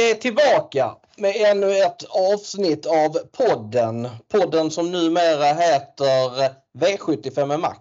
[0.00, 4.08] Vi är tillbaka med ännu ett avsnitt av podden.
[4.28, 7.76] Podden som numera heter V75 med Mac.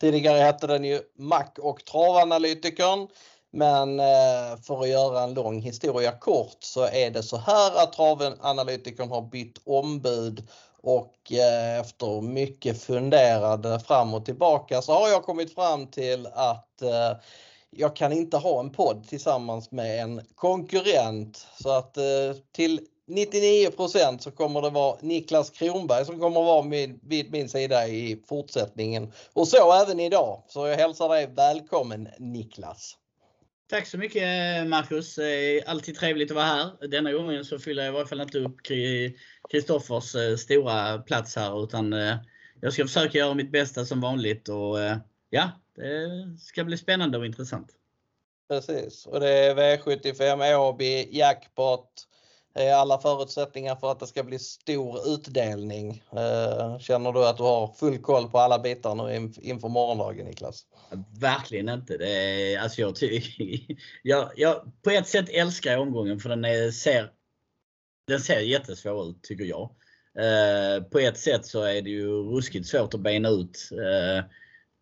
[0.00, 3.08] Tidigare hette den ju Mac och travanalytikern.
[3.52, 7.92] Men eh, för att göra en lång historia kort så är det så här att
[7.92, 10.48] travanalytikern har bytt ombud
[10.82, 16.82] och eh, efter mycket funderade fram och tillbaka så har jag kommit fram till att
[16.82, 17.16] eh,
[17.78, 21.46] jag kan inte ha en podd tillsammans med en konkurrent.
[21.62, 22.04] Så att eh,
[22.52, 27.88] till 99% så kommer det vara Niklas Kronberg som kommer vara vid, vid min sida
[27.88, 29.12] i fortsättningen.
[29.32, 30.42] Och så även idag.
[30.48, 32.96] Så jag hälsar dig välkommen Niklas.
[33.70, 34.22] Tack så mycket
[34.66, 35.18] Marcus.
[35.66, 36.88] Alltid trevligt att vara här.
[36.88, 38.56] Denna gången så fyller jag i varje fall inte upp
[39.50, 42.16] Kristoffers eh, stora plats här utan eh,
[42.60, 44.96] jag ska försöka göra mitt bästa som vanligt och eh,
[45.30, 47.74] ja, det ska bli spännande och intressant.
[48.48, 52.04] Precis och det är V75 Åby, jackpot.
[52.74, 56.02] Alla förutsättningar för att det ska bli stor utdelning.
[56.12, 60.66] Eh, känner du att du har full koll på alla bitar nu inför morgondagen Niklas?
[61.20, 61.96] Verkligen inte.
[61.96, 62.96] Det är, alltså jag,
[64.02, 67.10] jag, jag, på ett sätt älskar jag omgången för den är, ser,
[68.06, 69.70] den ser jättesvår ut tycker jag.
[70.18, 73.68] Eh, på ett sätt så är det ju ruskigt svårt att bena ut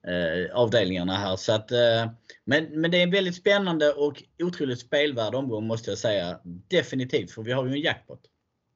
[0.06, 1.36] eh, avdelningarna här.
[1.36, 2.06] Så att, eh,
[2.44, 6.40] men, men det är en väldigt spännande och otroligt spelvärd omgång måste jag säga.
[6.44, 8.20] Definitivt, för vi har ju en jackpot.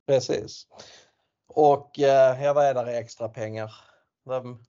[0.06, 0.66] Precis.
[1.48, 3.74] Och eh, ja, vad är det extra pengar?
[4.26, 4.64] De,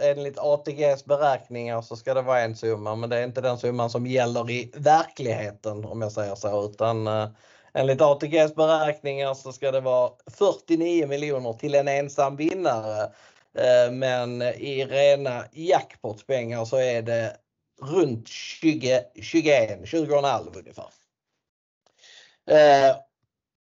[0.00, 3.90] enligt ATGs beräkningar så ska det vara en summa men det är inte den summan
[3.90, 7.28] som gäller i verkligheten om jag säger så utan eh,
[7.74, 13.12] enligt ATGs beräkningar så ska det vara 49 miljoner till en ensam vinnare
[13.58, 17.36] Eh, men i rena jackpotpengar så är det
[17.82, 20.88] runt 20, 21, 20,5 ungefär.
[22.50, 22.96] Eh,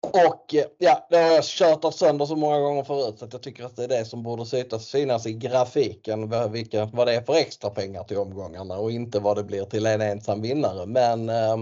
[0.01, 3.41] och ja, det har jag kört av sönder så många gånger förut så att jag
[3.41, 6.51] tycker att det är det som borde synas i grafiken.
[6.51, 9.85] Vilka, vad det är för extra pengar till omgångarna och inte vad det blir till
[9.85, 10.85] en ensam vinnare.
[10.85, 11.53] Men eh,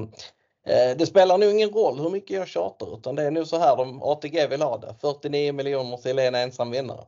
[0.68, 3.58] eh det spelar nog ingen roll hur mycket jag tjatar utan det är nog så
[3.58, 4.96] här de ATG vill ha det.
[5.02, 7.06] 49 miljoner till en ensam vinnare.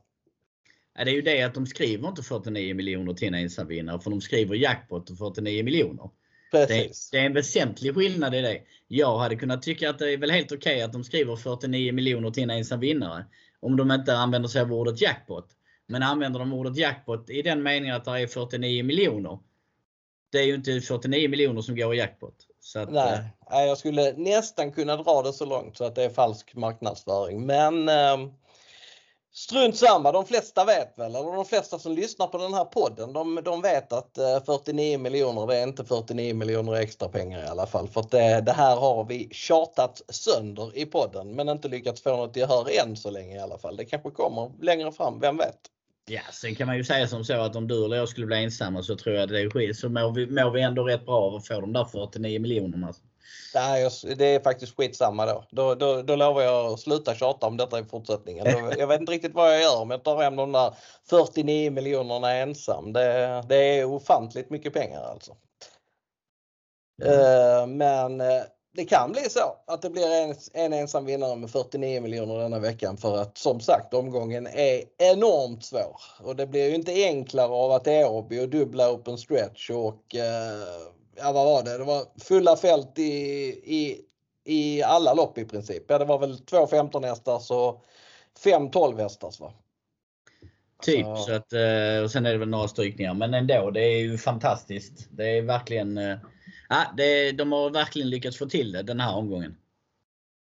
[0.96, 4.22] Det är ju det att de skriver inte 49 miljoner till en ensamvinnare för de
[4.22, 6.10] skriver jackpot och 49 miljoner.
[6.52, 8.62] Det, det, är en väsentlig skillnad i det.
[8.88, 11.94] Jag hade kunnat tycka att det är väl helt okej okay att de skriver 49
[11.94, 13.26] miljoner till en ensam vinnare.
[13.60, 15.48] Om de inte använder sig av ordet jackpot.
[15.88, 19.40] Men använder de ordet jackpot i den meningen att det är 49 miljoner.
[20.32, 22.36] Det är ju inte 49 miljoner som går i jackpot.
[22.76, 23.20] Att, Nej,
[23.52, 27.46] äh, jag skulle nästan kunna dra det så långt så att det är falsk marknadsföring.
[27.46, 28.18] Men äh,
[29.38, 33.14] Strunt samma, de flesta vet väl, eller de flesta som lyssnar på den här podden,
[33.14, 37.48] de, de vet att eh, 49 miljoner det är inte 49 miljoner extra pengar i
[37.48, 37.88] alla fall.
[37.88, 42.18] För att det, det, här har vi tjatat sönder i podden men inte lyckats få
[42.18, 43.78] något gehör än så länge i alla fall.
[43.78, 45.60] Det kanske kommer längre fram, vem vet?
[46.08, 48.44] Ja, sen kan man ju säga som så att om du eller jag skulle bli
[48.44, 51.22] ensamma så tror jag det är skit så mår vi, mår vi ändå rätt bra
[51.22, 52.94] av att få de där 49 miljonerna.
[53.54, 55.44] Nej, det är faktiskt skitsamma då.
[55.52, 56.02] Då, då.
[56.02, 58.46] då lovar jag att sluta tjata om detta i fortsättningen.
[58.78, 60.74] Jag vet inte riktigt vad jag gör om jag tar hem de där
[61.10, 62.94] 49 miljonerna ensam.
[62.94, 65.36] Det, det är ofantligt mycket pengar alltså.
[67.04, 67.78] Mm.
[67.78, 68.44] Men eh,
[68.76, 72.60] det kan bli så att det blir en, en ensam vinnare med 49 miljoner denna
[72.60, 76.02] veckan för att som sagt omgången är enormt svår.
[76.24, 79.70] Och det blir ju inte enklare av att det är Åby och dubbla open stretch
[79.70, 83.12] och eh, ja vad var det, det var fulla fält i,
[83.64, 84.02] i,
[84.44, 85.84] i alla lopp i princip.
[85.88, 87.86] Ja det var väl två 15 hästars och
[88.44, 89.54] fem 12 hästars va?
[90.82, 93.82] Typ så, så att, eh, och sen är det väl några strykningar men ändå det
[93.82, 95.08] är ju fantastiskt.
[95.12, 96.18] Det är verkligen, eh,
[96.70, 99.58] ja, det, de har verkligen lyckats få till det den här omgången.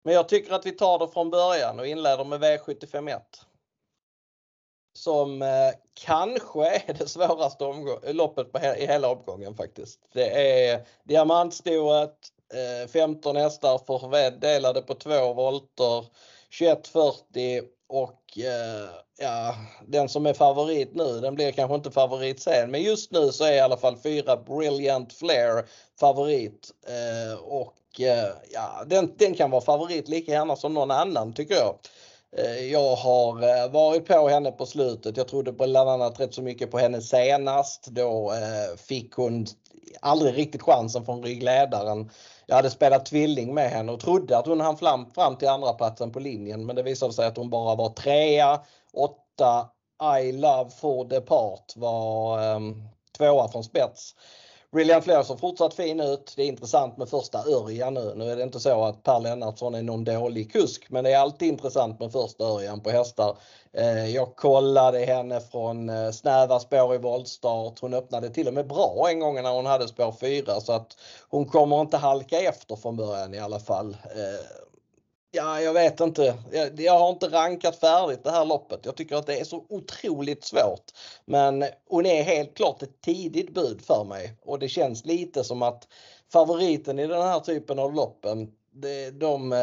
[0.05, 3.21] Men jag tycker att vi tar det från början och inleder med V751
[4.93, 5.49] som eh,
[5.95, 7.65] kanske är det svåraste
[8.13, 10.01] loppet på he i hela omgången faktiskt.
[10.13, 12.19] Det är diamantstoet,
[12.55, 16.05] eh, 15 hästar fördelade på två volter,
[16.59, 19.55] 2140 och eh, ja,
[19.87, 23.45] den som är favorit nu, den blir kanske inte favorit sen, men just nu så
[23.45, 25.65] är i alla fall fyra Brilliant Flair
[26.01, 31.33] favorit eh, och eh, ja, den, den kan vara favorit lika gärna som någon annan
[31.33, 31.75] tycker jag.
[32.37, 35.17] Eh, jag har eh, varit på henne på slutet.
[35.17, 37.87] Jag trodde bland annat rätt så mycket på henne senast.
[37.87, 39.47] Då eh, fick hon
[40.01, 42.11] aldrig riktigt chansen från ryggledaren.
[42.47, 45.73] Jag hade spelat tvilling med henne och trodde att hon hann fram, fram till andra
[45.73, 48.61] platsen på linjen men det visade sig att hon bara var trea.
[48.93, 49.69] Åtta
[50.21, 52.89] I Love for Depart var um,
[53.19, 54.15] tvåa från spets.
[54.75, 56.33] William Flair ser fortsatt fin ut.
[56.37, 58.13] Det är intressant med första Örjan nu.
[58.17, 61.19] Nu är det inte så att Per Lennartsson är någon dålig kusk men det är
[61.19, 63.37] alltid intressant med första Örjan på hästar.
[63.73, 67.81] Eh, jag kollade henne från eh, snäva spår i voltstart.
[67.81, 70.97] Hon öppnade till och med bra en gång när hon hade spår 4 så att
[71.29, 73.97] hon kommer inte halka efter från början i alla fall.
[74.05, 74.72] Eh,
[75.35, 76.35] Ja, jag vet inte.
[76.53, 78.81] Jag, jag, har inte rankat färdigt det här loppet.
[78.85, 80.85] Jag tycker att det är så otroligt svårt.
[81.25, 85.63] Men hon är helt klart ett tidigt bud för mig och det känns lite som
[85.63, 85.89] att
[86.33, 89.55] favoriten i den här typen av loppen de, de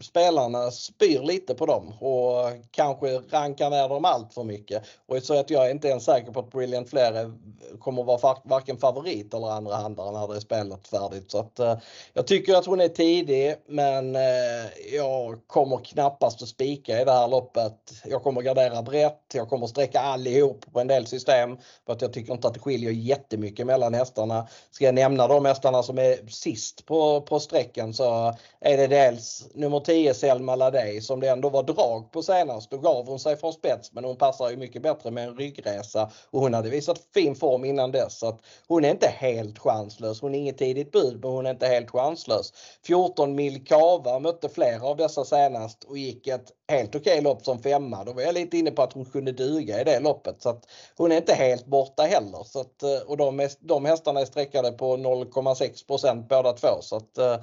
[0.00, 4.82] spelarna spyr lite på dem och kanske rankar ner dem allt för mycket.
[5.06, 7.32] Och så att jag är inte ens säker på att Brilliant Flair
[7.78, 11.30] kommer vara varken favorit eller andra handare när det är spelat färdigt.
[11.30, 11.78] Så att, eh,
[12.12, 17.12] jag tycker att hon är tidig men eh, jag kommer knappast att spika i det
[17.12, 17.92] här loppet.
[18.04, 22.12] Jag kommer gardera brett, jag kommer sträcka allihop på en del system för att jag
[22.12, 24.48] tycker inte att det skiljer jättemycket mellan hästarna.
[24.70, 29.48] Ska jag nämna de hästarna som är sist på, på sträckan så är det dels
[29.54, 32.70] nummer 10 Selma Ladej som det ändå var drag på senast.
[32.70, 36.10] Då gav hon sig från spets men hon passar ju mycket bättre med en ryggresa
[36.30, 38.18] och hon hade visat fin form innan dess.
[38.18, 40.20] Så att hon är inte helt chanslös.
[40.20, 42.52] Hon är inget tidigt bud men hon är inte helt chanslös.
[42.86, 47.62] 14 mil Kava mötte flera av dessa senast och gick ett helt okej lopp som
[47.62, 48.04] femma.
[48.04, 50.42] Då var jag lite inne på att hon kunde duga i det loppet.
[50.42, 50.66] Så att
[50.96, 52.44] hon är inte helt borta heller.
[52.44, 56.68] Så att, eh, och de, de hästarna är sträckade på 0,6 båda två.
[56.80, 57.36] Så att, eh,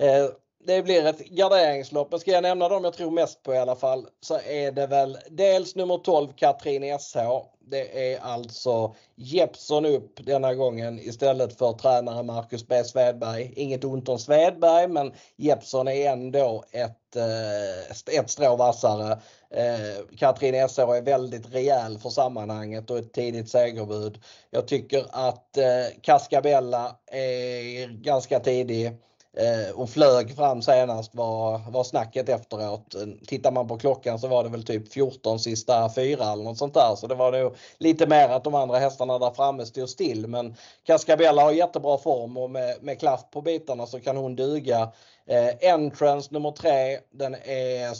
[0.00, 0.26] Eh,
[0.64, 2.10] det blir ett garderingslopp.
[2.10, 4.86] Men ska jag nämna dem jag tror mest på i alla fall så är det
[4.86, 7.18] väl dels nummer 12 Katrin SH.
[7.58, 13.52] Det är alltså Jeppson upp denna gången istället för tränare Marcus B Svedberg.
[13.56, 19.18] Inget ont om Svedberg men Jeppson är ändå ett, eh, ett strå vassare.
[19.50, 24.18] Eh, Katrin SH är väldigt rejäl för sammanhanget och ett tidigt segerbud.
[24.50, 25.58] Jag tycker att
[26.02, 28.96] Cascabella är ganska tidig.
[29.36, 32.94] Eh, och flög fram senast var, var snacket efteråt.
[33.26, 36.74] Tittar man på klockan så var det väl typ 14 sista fyra eller något sånt
[36.74, 36.94] där.
[36.96, 40.26] Så det var nog lite mer att de andra hästarna där framme stod still.
[40.26, 40.54] Men
[40.84, 44.92] Cascabella har jättebra form och med, med klaff på bitarna så kan hon duga.
[45.26, 47.96] Eh, entrance nummer tre, den är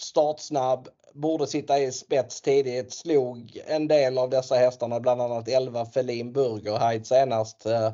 [0.00, 5.86] startsnabb, borde sitta i spets tidigt, slog en del av dessa hästarna, bland annat 11
[5.86, 7.66] Felin Burger senast.
[7.66, 7.92] Eh,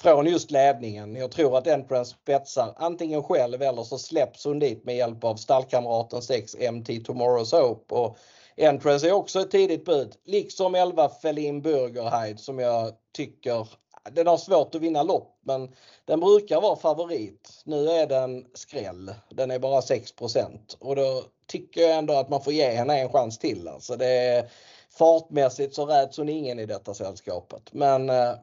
[0.00, 1.16] från just ledningen.
[1.16, 5.36] Jag tror att Entrance spetsar antingen själv eller så släpps hon dit med hjälp av
[5.36, 7.94] stallkamraten 6 MT Tomorrow's Hope.
[7.94, 8.16] Och
[8.56, 13.68] Entrance är också ett tidigt bud, liksom 11 Felin Burgerheid som jag tycker
[14.12, 15.74] den har svårt att vinna lopp men
[16.04, 17.62] den brukar vara favorit.
[17.64, 19.14] Nu är den skräll.
[19.30, 23.12] Den är bara 6% och då tycker jag ändå att man får ge henne en
[23.12, 23.68] chans till.
[23.68, 24.50] Alltså det är,
[24.90, 27.62] fartmässigt så räds hon ingen i detta sällskapet.
[27.72, 28.34] Men äh,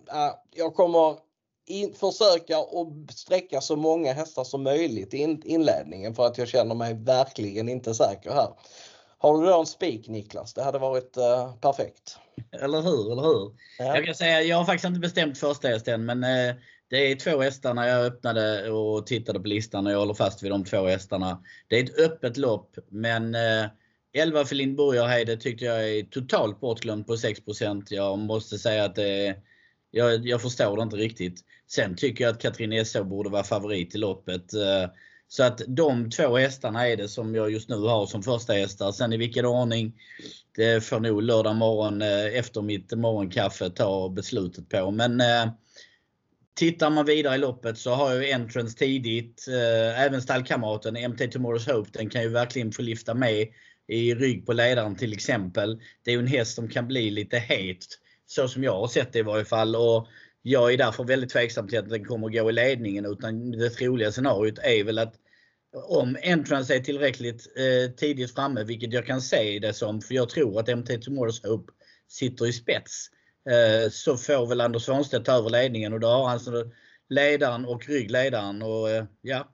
[0.51, 1.15] jag kommer
[1.65, 6.47] in, försöka och sträcka så många hästar som möjligt i in, inledningen för att jag
[6.47, 8.49] känner mig verkligen inte säker här.
[9.17, 10.53] Har du då en spik Niklas?
[10.53, 12.17] Det hade varit uh, perfekt.
[12.51, 13.55] Eller hur, eller hur?
[13.79, 13.95] Ja.
[13.95, 16.55] Jag kan säga, jag har faktiskt inte bestämt första hästen men uh,
[16.89, 20.43] det är två hästar när jag öppnade och tittade på listan och jag håller fast
[20.43, 21.43] vid de två hästarna.
[21.67, 23.65] Det är ett öppet lopp men uh,
[24.13, 29.27] 11 för Lindborgarheide tyckte jag är totalt bortglömd på 6% Jag måste säga att det
[29.27, 29.35] är
[29.95, 31.41] jag, jag förstår det inte riktigt.
[31.67, 34.53] Sen tycker jag att Katrin Esse borde vara favorit i loppet.
[34.53, 34.89] Eh,
[35.27, 38.91] så att de två hästarna är det som jag just nu har som första hästar.
[38.91, 39.93] Sen i vilken ordning,
[40.55, 44.91] det får nog lördag morgon eh, efter mitt morgonkaffe ta beslutet på.
[44.91, 45.47] Men eh,
[46.55, 49.45] Tittar man vidare i loppet så har jag entrance tidigt.
[49.47, 53.47] Eh, även stallkamraten MT Tomorrow's Hope, den kan ju verkligen få lyfta med
[53.87, 55.81] i rygg på ledaren till exempel.
[56.03, 57.85] Det är ju en häst som kan bli lite het
[58.25, 59.75] så som jag har sett det i varje fall.
[59.75, 60.07] Och
[60.41, 63.05] jag är därför väldigt tveksam till att den kommer att gå i ledningen.
[63.05, 65.13] Utan det troliga scenariot är väl att
[65.75, 70.29] om Entrance är tillräckligt eh, tidigt framme, vilket jag kan se det som, för jag
[70.29, 71.73] tror att MT Tomorrow's Hope
[72.07, 73.07] sitter i spets,
[73.49, 76.71] eh, så får väl Anders Svanstedt ta över ledningen och då har han så
[77.09, 78.61] ledaren och ryggledaren.
[78.61, 79.53] Och, eh, ja,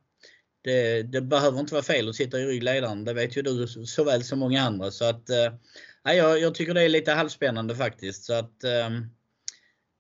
[0.64, 3.06] det, det, behöver inte vara fel att sitta i ryggledaren.
[3.06, 4.92] Det vet ju du såväl som många andra.
[4.92, 5.54] Så att, eh,
[6.06, 8.24] Nej, jag, jag tycker det är lite halvspännande faktiskt.
[8.24, 9.06] Så att, ehm,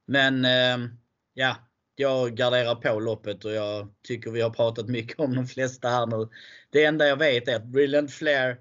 [0.07, 0.89] men ehm,
[1.33, 1.55] ja,
[1.95, 6.05] jag garderar på loppet och jag tycker vi har pratat mycket om de flesta här
[6.05, 6.29] nu.
[6.69, 8.57] Det enda jag vet är att Brilliant Flair,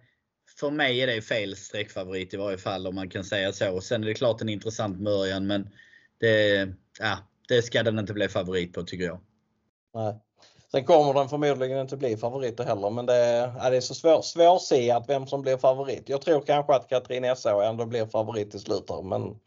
[0.59, 3.81] för mig är det fel streckfavorit i varje fall om man kan säga så.
[3.81, 5.71] Sen är det klart en intressant Mörjan men
[6.19, 6.69] det,
[6.99, 7.19] ja,
[7.49, 9.21] det ska den inte bli favorit på tycker jag.
[9.95, 10.21] Nej.
[10.73, 14.23] Sen kommer den förmodligen inte bli favorit heller men det är, det är så svår,
[14.23, 16.09] svårsiat vem som blir favorit.
[16.09, 19.41] Jag tror kanske att Katrin SH ändå blir favorit i slutet men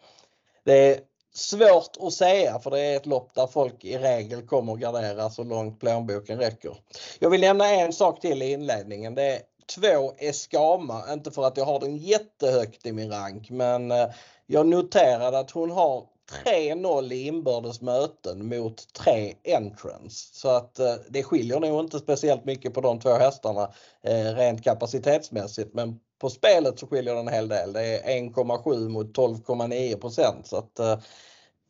[0.63, 0.99] det är,
[1.35, 5.29] Svårt att säga för det är ett lopp där folk i regel kommer att gardera
[5.29, 6.77] så långt plånboken räcker.
[7.19, 9.15] Jag vill nämna en sak till i inledningen.
[9.15, 9.39] Det är
[9.75, 14.07] två Eskama, inte för att jag har den jättehögt i min rank men eh,
[14.45, 16.03] jag noterade att hon har
[16.45, 20.29] 3-0 i inbördes möten mot 3 entrance.
[20.33, 23.71] Så att eh, det skiljer nog inte speciellt mycket på de två hästarna
[24.03, 27.73] eh, rent kapacitetsmässigt men på spelet så skiljer det en hel del.
[27.73, 30.99] Det är 1,7 mot 12,9 så att Eh,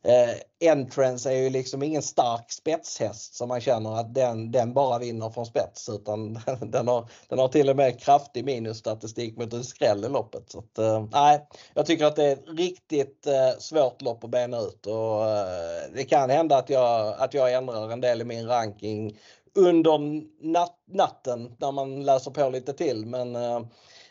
[0.06, 4.98] Eh, entrance är ju liksom ingen stark spetshäst som man känner att den, den bara
[4.98, 9.64] vinner från spets utan den har, den har till och med kraftig minusstatistik mot en
[9.64, 10.50] skräll i loppet.
[10.50, 14.30] Så att, eh, nej, jag tycker att det är ett riktigt eh, svårt lopp att
[14.30, 18.24] bena ut och eh, det kan hända att jag, att jag ändrar en del i
[18.24, 19.18] min ranking
[19.54, 19.98] under
[20.46, 23.56] nat natten när man läser på lite till men eh,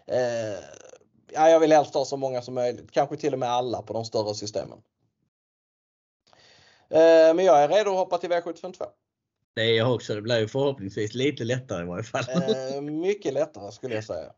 [0.08, 0.60] eh,
[1.34, 3.94] ja, jag vill helst ha så många som möjligt, kanske till och med alla på
[3.94, 4.78] de större systemen.
[6.94, 8.86] Eh, men jag är redo att hoppa till V752.
[9.56, 10.16] Det är jag också.
[10.16, 12.24] Det blir ju förhoppningsvis lite lättare i varje fall.
[12.76, 14.32] Eh, mycket lättare skulle jag säga.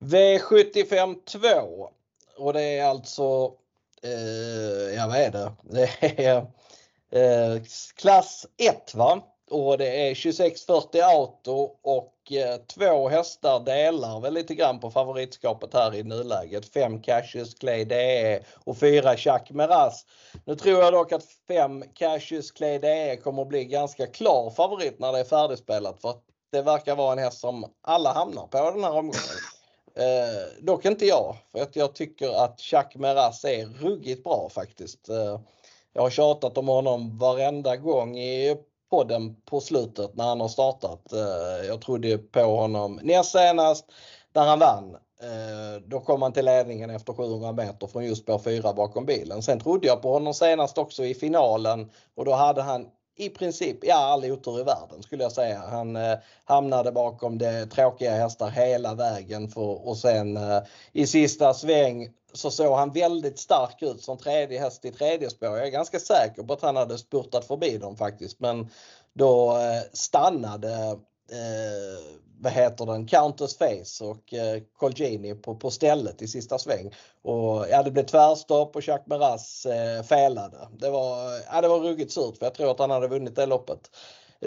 [0.00, 1.90] V75 2
[2.36, 3.52] och det är alltså,
[4.02, 5.52] eh, ja vad är det?
[5.62, 6.46] Det är
[7.54, 7.62] eh,
[7.96, 9.22] klass 1 va?
[9.50, 15.74] Och det är 2640 Auto och Eh, två hästar delar väl lite grann på favoritskapet
[15.74, 16.72] här i nuläget.
[16.72, 20.06] Fem Cassius Clay DE och fyra Chuck Meras.
[20.44, 24.98] Nu tror jag dock att fem Cassius Clay DE kommer att bli ganska klar favorit
[24.98, 28.70] när det är färdigspelat för att det verkar vara en häst som alla hamnar på
[28.70, 29.38] den här omgången.
[29.94, 35.08] Eh, dock inte jag, för att jag tycker att Chuck Meras är ruggigt bra faktiskt.
[35.08, 35.40] Eh,
[35.92, 38.56] jag har tjatat om honom varenda gång i
[38.92, 41.12] podden på slutet när han har startat.
[41.12, 43.86] Eh, jag trodde på honom näst senast
[44.32, 44.96] när han vann.
[45.22, 49.42] Eh, då kom han till ledningen efter 700 meter från just spår 4 bakom bilen.
[49.42, 53.78] Sen trodde jag på honom senast också i finalen och då hade han i princip,
[53.82, 55.58] ja all otur i världen skulle jag säga.
[55.58, 61.54] Han eh, hamnade bakom det tråkiga hästar hela vägen för, och sen eh, i sista
[61.54, 65.48] sväng så såg han väldigt stark ut som tredje häst i tredje spår.
[65.48, 68.70] Jag är ganska säker på att han hade spurtat förbi dem faktiskt men
[69.12, 70.98] då eh, stannade
[71.30, 76.94] eh, vad heter den, Countess Face och eh, Colgini på, på stället i sista sväng.
[77.22, 80.68] Och ja, det blev tvärstopp och Jacques Meras eh, felade.
[80.78, 83.46] Det var, ja, det var ruggigt surt för jag tror att han hade vunnit det
[83.46, 83.90] loppet.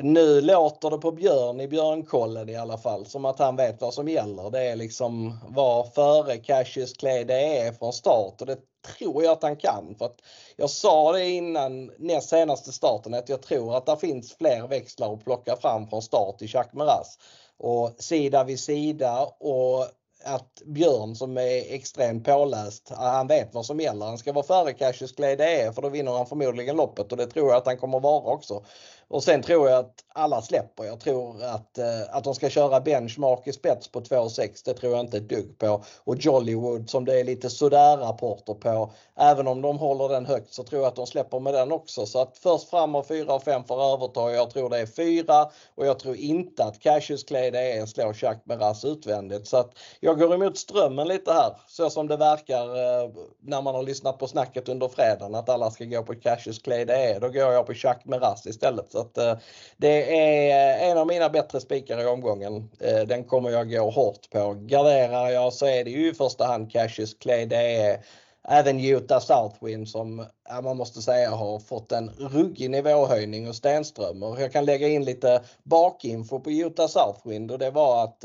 [0.04, 3.94] Nu låter det på Björn i Björnkollen i alla fall som att han vet vad
[3.94, 4.50] som gäller.
[4.50, 8.58] Det är liksom vad före Cassius Clay det är från start och det
[8.98, 9.96] tror jag att han kan.
[9.98, 10.22] För att
[10.56, 15.14] jag sa det innan näst senaste starten att jag tror att det finns fler växlar
[15.14, 17.18] att plocka fram från start i Jacques Meras.
[17.58, 19.86] Och sida vid sida och
[20.26, 24.06] att Björn som är extremt påläst, han vet vad som gäller.
[24.06, 27.18] Han ska vara före Cassius Clay det är för då vinner han förmodligen loppet och
[27.18, 28.64] det tror jag att han kommer vara också.
[29.08, 30.84] Och sen tror jag att alla släpper.
[30.84, 34.92] Jag tror att, eh, att de ska köra benchmark i spets på 2,6 det tror
[34.92, 35.84] jag inte ett dugg på.
[36.04, 38.92] Och Jollywood som det är lite sådär rapporter på.
[39.20, 42.06] Även om de håller den högt så tror jag att de släpper med den också.
[42.06, 44.32] Så att först fram och 4 och 5 för överta.
[44.32, 48.16] Jag tror det är 4 och jag tror inte att Cassius Clay det är slår
[48.24, 49.48] Jacques Meras utvändigt.
[49.48, 53.10] Så att jag går emot strömmen lite här så som det verkar eh,
[53.42, 56.86] när man har lyssnat på snacket under fredagen att alla ska gå på Cassius Clay
[56.86, 57.20] det är.
[57.20, 58.95] Då går jag på Jacques Meras istället.
[58.96, 59.38] Så att, eh,
[59.78, 62.70] det är eh, en av mina bättre spikar i omgången.
[62.80, 64.54] Eh, den kommer jag gå hårt på.
[64.54, 67.46] Garderar jag så är det ju i första hand Cassius Clay.
[67.46, 68.00] Det är
[68.48, 70.26] även Utah Southwind som
[70.64, 74.40] man måste säga har fått en ruggig nivåhöjning och Stenströmer.
[74.40, 78.24] Jag kan lägga in lite bakinfo på Utah Southwind och det var att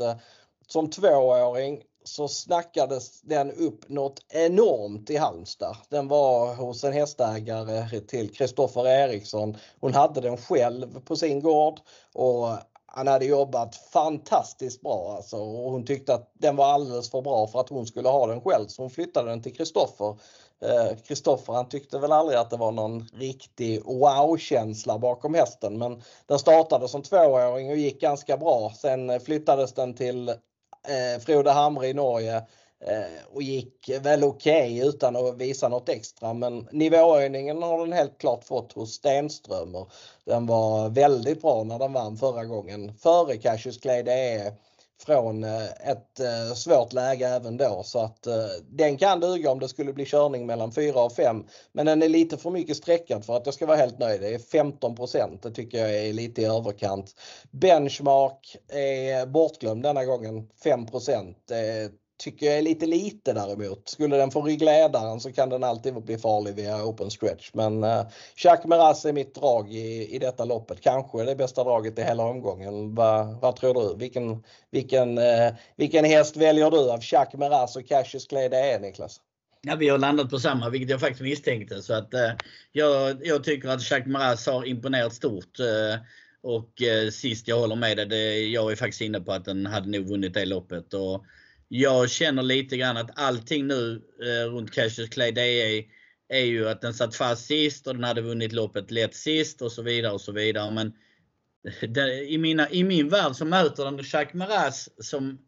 [0.67, 5.77] som tvååring så snackades den upp något enormt i Halmstad.
[5.89, 9.57] Den var hos en hästägare till Kristoffer Eriksson.
[9.79, 11.79] Hon hade den själv på sin gård
[12.13, 12.47] och
[12.93, 17.47] han hade jobbat fantastiskt bra alltså och hon tyckte att den var alldeles för bra
[17.47, 20.15] för att hon skulle ha den själv så hon flyttade den till Kristoffer.
[21.07, 26.03] Kristoffer eh, han tyckte väl aldrig att det var någon riktig wow-känsla bakom hästen men
[26.25, 28.73] den startade som tvååring och gick ganska bra.
[28.77, 30.33] Sen flyttades den till
[30.87, 32.35] eh, Frode Hamre i Norge
[32.85, 36.33] eh, och gick väl okej okay utan att visa något extra.
[36.33, 39.85] Men nivåhöjningen har den helt klart fått hos Stenströmer.
[40.25, 42.93] Den var väldigt bra när den vann förra gången.
[42.93, 44.53] Före Cassius Clay det är
[45.05, 48.33] från eh, ett eh, svårt läge även då så att eh,
[48.69, 51.43] den kan duga om det skulle bli körning mellan 4 och 5.
[51.71, 54.21] Men den är lite för mycket sträckad för att jag ska vara helt nöjd.
[54.21, 54.95] Det är 15
[55.41, 57.15] Det tycker jag är lite i överkant.
[57.51, 60.85] Benchmark är bortglömd denna gången 5
[61.47, 63.89] Det tycker jag är lite lite däremot.
[63.89, 67.49] Skulle den få ryggledaren så kan den alltid bli farlig via open stretch.
[67.53, 68.01] Men uh,
[68.35, 70.81] Jacques Meras är mitt drag i, i detta loppet.
[70.81, 72.95] Kanske det bästa draget i hela omgången.
[72.95, 73.95] Va, vad tror du?
[73.97, 78.79] Vilken, vilken, uh, vilken häst väljer du av Jacques Meras och Cassius Clay det är
[78.79, 79.21] Niklas?
[79.61, 81.81] Ja, vi har landat på samma, vilket jag faktiskt misstänkte.
[81.81, 82.31] Så att, uh,
[82.71, 85.59] jag, jag tycker att Jacques Meras har imponerat stort.
[85.59, 86.01] Uh,
[86.43, 89.89] och uh, sist jag håller med dig, jag är faktiskt inne på att den hade
[89.89, 90.93] nog vunnit det loppet.
[90.93, 91.25] Och
[91.73, 95.83] jag känner lite grann att allting nu eh, runt Cassius Clay det är,
[96.29, 99.71] är ju att den satt fast sist och den hade vunnit loppet lätt sist och
[99.71, 100.71] så vidare och så vidare.
[100.71, 100.93] Men
[101.93, 105.39] det, i, mina, i min värld så möter den Jacques Maras som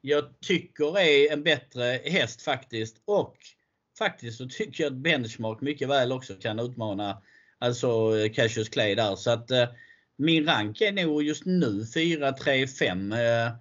[0.00, 3.02] jag tycker är en bättre häst faktiskt.
[3.04, 3.36] Och
[3.98, 7.22] faktiskt så tycker jag att Benchmark mycket väl också kan utmana
[7.58, 9.16] alltså eh, Cassius Clay där.
[9.16, 9.68] Så att eh,
[10.16, 13.12] min rank är nog just nu 4, 3, 5.
[13.12, 13.52] Eh,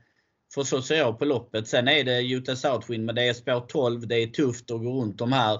[0.56, 1.68] för så ser jag på loppet.
[1.68, 4.08] Sen är det Utah Southwind men det är spår 12.
[4.08, 5.54] Det är tufft att gå runt de här.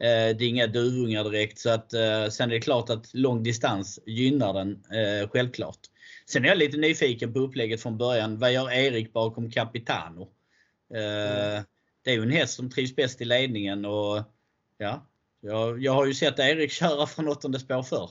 [0.00, 1.58] Eh, det är inga duvungar direkt.
[1.58, 5.78] Så att, eh, sen är det klart att lång distans gynnar den eh, självklart.
[6.26, 8.38] Sen är jag lite nyfiken på upplägget från början.
[8.38, 10.28] Vad gör Erik bakom Capitano?
[10.94, 11.64] Mm.
[12.04, 14.22] Det är ju en häst som trivs bäst i ledningen och
[14.78, 15.06] ja,
[15.40, 18.10] jag, jag har ju sett Erik köra från åttonde spår förr.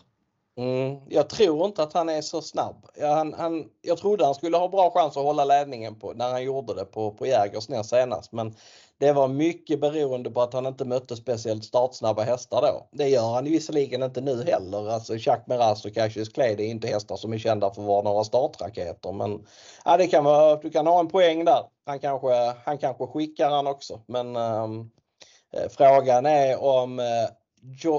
[0.57, 2.85] Mm, jag tror inte att han är så snabb.
[2.95, 6.31] Jag, han, han, jag trodde han skulle ha bra chans att hålla ledningen på, när
[6.31, 8.31] han gjorde det på, på Jägersnäs senast.
[8.31, 8.55] Men
[8.97, 12.87] det var mycket beroende på att han inte mötte speciellt startsnabba hästar då.
[12.91, 14.89] Det gör han visserligen inte nu heller.
[14.89, 17.87] Alltså Jacques Meras och Cassius Clay det är inte hästar som är kända för att
[17.87, 19.11] vara några startraketer.
[19.11, 19.45] Men
[19.85, 21.63] ja, det kan vara, du kan ha en poäng där.
[21.85, 24.01] Han kanske, han kanske skickar han också.
[24.07, 24.91] Men um,
[25.69, 27.05] frågan är om eh,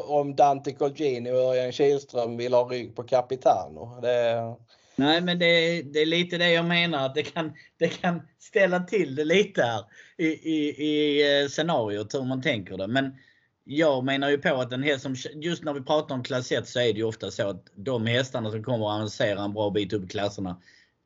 [0.05, 4.01] om Dante Colgini och Örjan Kihlström vill ha rygg på Capitano.
[4.01, 4.57] Det...
[4.97, 8.81] Nej men det, det, är lite det jag menar att det kan, det kan ställa
[8.81, 9.85] till det lite här
[10.17, 12.87] i, i, i eh, scenariot hur man tänker det.
[12.87, 13.17] Men
[13.65, 16.69] jag menar ju på att en häst som, just när vi pratar om klass 1
[16.69, 19.71] så är det ju ofta så att de hästarna som kommer att avancera en bra
[19.71, 20.57] bit upp i klasserna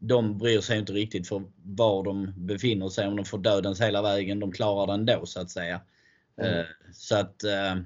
[0.03, 3.07] de bryr sig inte riktigt för var de befinner sig.
[3.07, 4.41] Om de får dödens hela vägen.
[4.41, 5.81] De klarar den då så att säga.
[6.37, 6.59] Mm.
[6.59, 7.83] Uh, så att uh,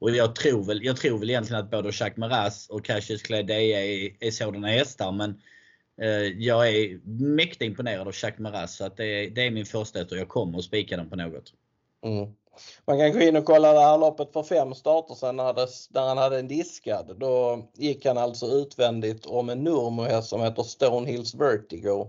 [0.00, 3.40] och jag tror väl, jag tror väl egentligen att både Jacques Maras och Cassius Clay
[3.40, 5.12] är, är sådana hästar.
[5.12, 5.40] Men
[6.00, 8.76] eh, jag är mäkta imponerad av Jacques Maras.
[8.76, 11.16] Så att det, är, det är min första och jag kommer att spika den på
[11.16, 11.52] något.
[12.04, 12.34] Mm.
[12.84, 16.18] Man kan gå in och kolla det här loppet för fem starter sen när, han
[16.18, 17.16] hade en diskad.
[17.18, 22.06] Då gick han alltså utvändigt om en Nurmo som heter Stonehills Vertigo.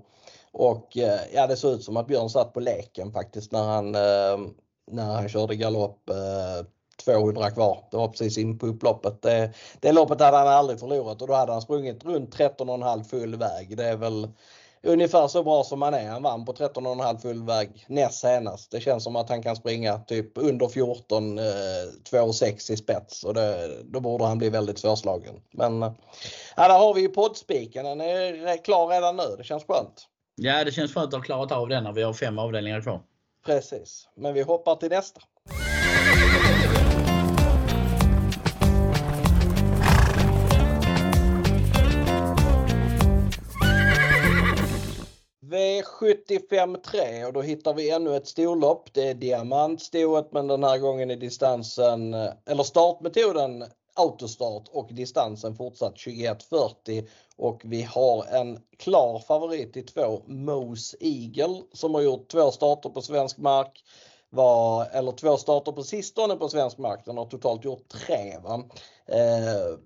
[0.52, 3.96] Och eh, ja, det såg ut som att Björn satt på leken faktiskt när han,
[3.96, 4.52] eh,
[4.92, 6.66] när han körde galopp eh,
[7.06, 7.84] 200 kvar.
[7.92, 9.22] Det var precis in på upploppet.
[9.22, 13.36] Det, det loppet hade han aldrig förlorat och då hade han sprungit runt 13,5 full
[13.36, 13.78] väg.
[13.78, 14.28] Det är väl
[14.84, 16.10] ungefär så bra som han är.
[16.10, 18.72] Han vann på 13,5 full väg näst senast.
[18.72, 23.34] Det känns som att han kan springa typ under 14, eh, 2,6 i spets och
[23.34, 25.36] det, då borde han bli väldigt svårslagen.
[25.52, 25.92] Men eh,
[26.56, 27.86] där har vi ju poddspiken.
[27.86, 29.36] Den är klar redan nu.
[29.38, 30.08] Det känns skönt.
[30.36, 33.02] Ja, det känns skönt att ha klarat av den när vi har fem avdelningar kvar.
[33.46, 35.22] Precis, men vi hoppar till nästa.
[45.82, 48.94] V75 och då hittar vi ännu ett storlopp.
[48.94, 52.14] Det är diamantstoet men den här gången är distansen,
[52.46, 60.22] eller startmetoden autostart och distansen fortsatt 21.40 och vi har en klar favorit i två
[60.26, 63.84] Mose Eagle som har gjort två starter på svensk mark.
[64.34, 67.06] Var, eller två starter på sistone på svensk mark.
[67.06, 68.38] Den har totalt gjort tre.
[68.44, 68.64] Va?
[69.06, 69.78] Eh, Eh,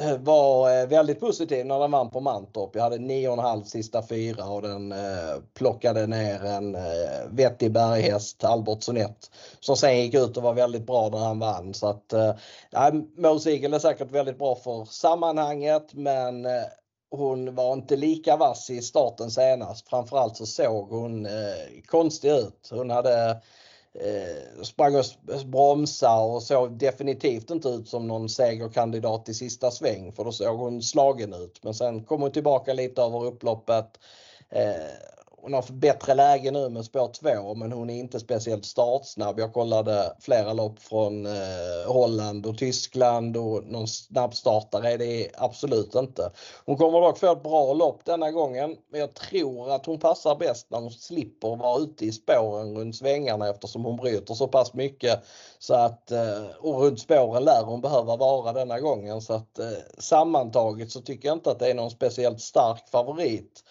[0.00, 2.70] Eh, var eh, väldigt positiv när den vann på Mantorp.
[2.74, 6.76] Jag hade 9,5 sista fyra och den eh, plockade ner en
[7.36, 11.74] vettig berghäst, Albert Sonett, som sen gick ut och var väldigt bra när han vann.
[11.74, 12.34] Så att eh,
[13.16, 16.46] Mose Eagle är säkert väldigt bra för sammanhanget men
[17.10, 19.88] hon var inte lika vass i starten senast.
[19.88, 22.68] Framförallt så såg hon eh, konstig ut.
[22.70, 23.40] Hon hade
[23.94, 25.04] eh, sprang och
[25.46, 30.58] bromsade och såg definitivt inte ut som någon segerkandidat i sista sväng för då såg
[30.58, 31.60] hon slagen ut.
[31.62, 33.98] Men sen kom hon tillbaka lite över upploppet.
[34.48, 39.38] Eh, hon har bättre läge nu med spår 2 men hon är inte speciellt startsnabb.
[39.38, 41.32] Jag kollade flera lopp från eh,
[41.86, 46.30] Holland och Tyskland och någon snabbstartare är det absolut inte.
[46.66, 50.36] Hon kommer dock få ett bra lopp denna gången men jag tror att hon passar
[50.36, 54.74] bäst när hon slipper vara ute i spåren runt svängarna eftersom hon bryter så pass
[54.74, 55.20] mycket.
[55.58, 59.66] Så att, eh, och runt spåren lär hon behöva vara denna gången så att eh,
[59.98, 63.64] sammantaget så tycker jag inte att det är någon speciellt stark favorit.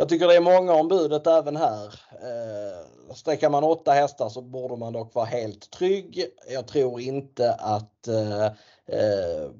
[0.00, 1.84] Jag tycker det är många om budet även här.
[2.12, 6.24] Eh, sträcker man åtta hästar så borde man dock vara helt trygg.
[6.50, 8.44] Jag tror inte att eh,
[8.86, 9.50] eh,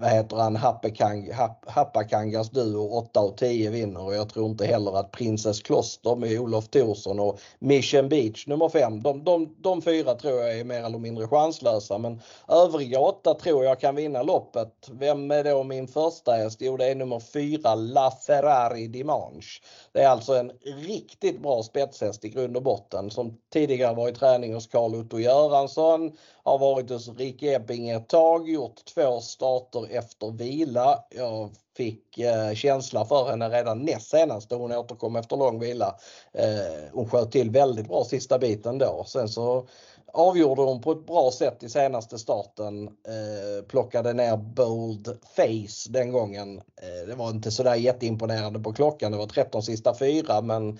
[0.00, 1.30] vad heter han, Happakang,
[1.66, 6.40] Happakangas duo 8 och 10 vinner och jag tror inte heller att Princess Kloster med
[6.40, 10.84] Olof Thorsson och Mission Beach nummer 5, de, de, de fyra tror jag är mer
[10.84, 14.90] eller mindre chanslösa men övriga åtta tror jag kan vinna loppet.
[14.90, 16.58] Vem är då min första häst?
[16.60, 19.62] Jo det är nummer 4 La Ferrari Dimanche.
[19.92, 20.52] Det är alltså en
[20.86, 26.12] riktigt bra spetshäst i grund och botten som tidigare var i träning hos Carl-Otto Göransson,
[26.44, 31.04] har varit hos Rick Ebbing ett tag, gjort två starter efter vila.
[31.10, 35.96] Jag fick eh, känsla för henne redan näst senast då hon återkom efter lång vila.
[36.32, 39.04] Eh, hon sköt till väldigt bra sista biten då.
[39.06, 39.68] Sen så
[40.12, 42.84] avgjorde hon på ett bra sätt i senaste starten.
[42.88, 46.58] Eh, plockade ner Bold Face den gången.
[46.58, 49.12] Eh, det var inte sådär jätteimponerande på klockan.
[49.12, 50.78] Det var 13 sista fyra men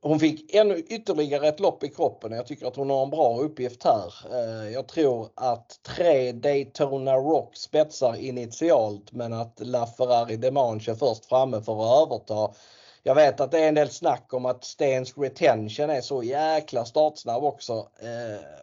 [0.00, 2.32] hon fick ännu ytterligare ett lopp i kroppen.
[2.32, 4.14] Jag tycker att hon har en bra uppgift här.
[4.32, 11.26] Eh, jag tror att tre Daytona Rock spetsar initialt men att LaFerrari Demanche är först
[11.26, 12.54] framme för att överta.
[13.02, 16.84] Jag vet att det är en del snack om att Stens retention är så jäkla
[16.84, 17.88] startsnabb också.
[17.98, 18.60] Eh,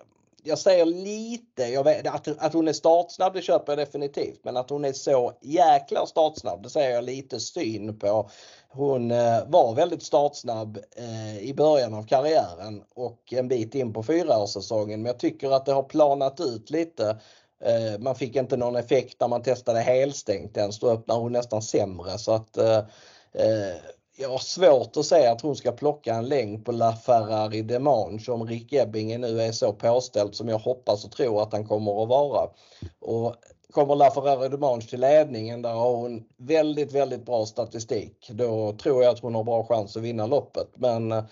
[0.48, 4.58] jag säger lite, jag vet, att, att hon är startsnabb det köper jag definitivt men
[4.58, 8.30] att hon är så jäkla startsnabb det säger jag lite syn på.
[8.70, 14.04] Hon eh, var väldigt startsnabb eh, i början av karriären och en bit in på
[14.04, 17.18] fyraårssäsongen men jag tycker att det har planat ut lite.
[17.64, 21.62] Eh, man fick inte någon effekt när man testade helstängt ens, då öppnar hon nästan
[21.62, 22.78] sämre så att eh,
[23.34, 23.76] eh,
[24.20, 28.26] jag har svårt att säga att hon ska plocka en längd på La Ferrari Demange
[28.28, 32.04] om Rick Ebbinge nu är så påställd som jag hoppas och tror att han kommer
[32.04, 32.50] att vara.
[33.00, 33.36] Och
[33.72, 38.30] kommer La Ferrari Demange till ledningen, där har hon väldigt, väldigt bra statistik.
[38.30, 40.68] Då tror jag att hon har bra chans att vinna loppet.
[40.76, 41.24] Men eh,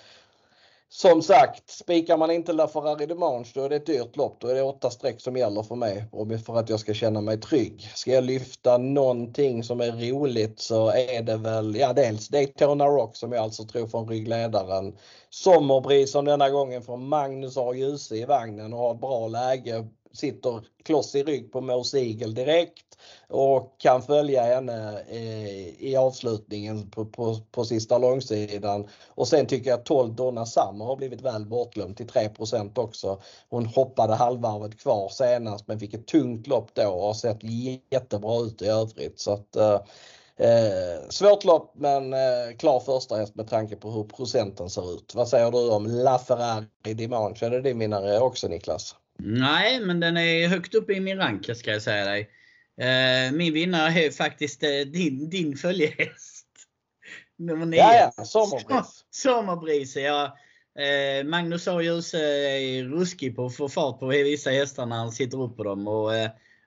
[0.97, 4.37] som sagt, spikar man inte La Ferrari Demange då är det ett dyrt lopp.
[4.39, 6.05] Då är det åtta streck som gäller för mig
[6.45, 7.91] för att jag ska känna mig trygg.
[7.95, 13.15] Ska jag lyfta någonting som är roligt så är det väl, ja dels Daytona Rock
[13.15, 14.97] som jag alltså tror från ryggledaren.
[15.29, 17.73] Sommerbris som denna gången från Magnus A.
[17.73, 22.33] Djuse i vagnen och har ett bra läge sitter kloss i rygg på Mo Siegel
[22.33, 22.97] direkt
[23.27, 28.87] och kan följa henne eh, i avslutningen på, på, på sista långsidan.
[29.07, 33.21] Och sen tycker jag att 12 Donna Summer har blivit väl bortglömd till 3% också.
[33.49, 37.39] Hon hoppade halvvarvet kvar senast men fick ett tungt lopp då och har sett
[37.91, 39.19] jättebra ut i övrigt.
[39.19, 39.79] Så att, eh,
[40.37, 45.15] eh, svårt lopp men eh, klar första häst med tanke på hur procenten ser ut.
[45.15, 47.45] Vad säger du om La Ferrari Dimanche?
[47.45, 48.95] Är det din vinnare också Niklas?
[49.17, 52.29] Nej, men den är högt uppe i min rank ska jag säga dig.
[52.77, 56.45] Eh, min vinnare är faktiskt eh, din, din följehäst.
[57.37, 57.79] Nummer 9.
[57.79, 59.05] Ja, ja, Sommarbris.
[59.09, 60.37] Sommarbris, ja.
[60.79, 61.81] Eh, Magnus A.
[61.81, 65.63] Djuse är ruskig på att få fart på vissa hästar när han sitter upp på
[65.63, 65.87] dem.
[65.87, 66.13] Och,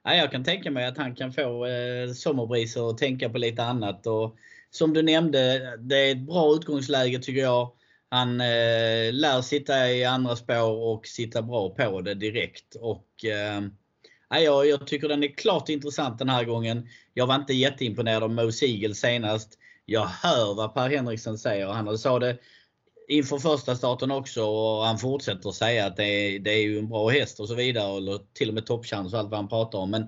[0.03, 1.67] ja, jag kan tänka mig att han kan få
[2.15, 4.07] Sommarbris att tänka på lite annat.
[4.07, 4.35] Och,
[4.69, 7.71] som du nämnde, det är ett bra utgångsläge tycker jag.
[8.09, 12.75] Han eh, lär sitta i andra spår och sitta bra på det direkt.
[12.75, 13.61] Och, eh,
[14.41, 16.87] jag, jag tycker den är klart intressant den här gången.
[17.13, 19.57] Jag var inte jätteimponerad av Mo Siegel senast.
[19.85, 21.67] Jag hör vad Per Henriksen säger.
[21.67, 22.37] Han sa det
[23.07, 26.89] inför första starten också och han fortsätter säga att det är, det är ju en
[26.89, 27.97] bra häst och så vidare.
[27.97, 29.91] Eller till och med toppchans och allt vad han pratar om.
[29.91, 30.07] Men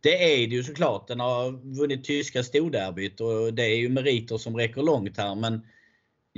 [0.00, 1.08] det är det ju såklart.
[1.08, 5.34] Den har vunnit tyska storderbyt och det är ju meriter som räcker långt här.
[5.34, 5.66] Men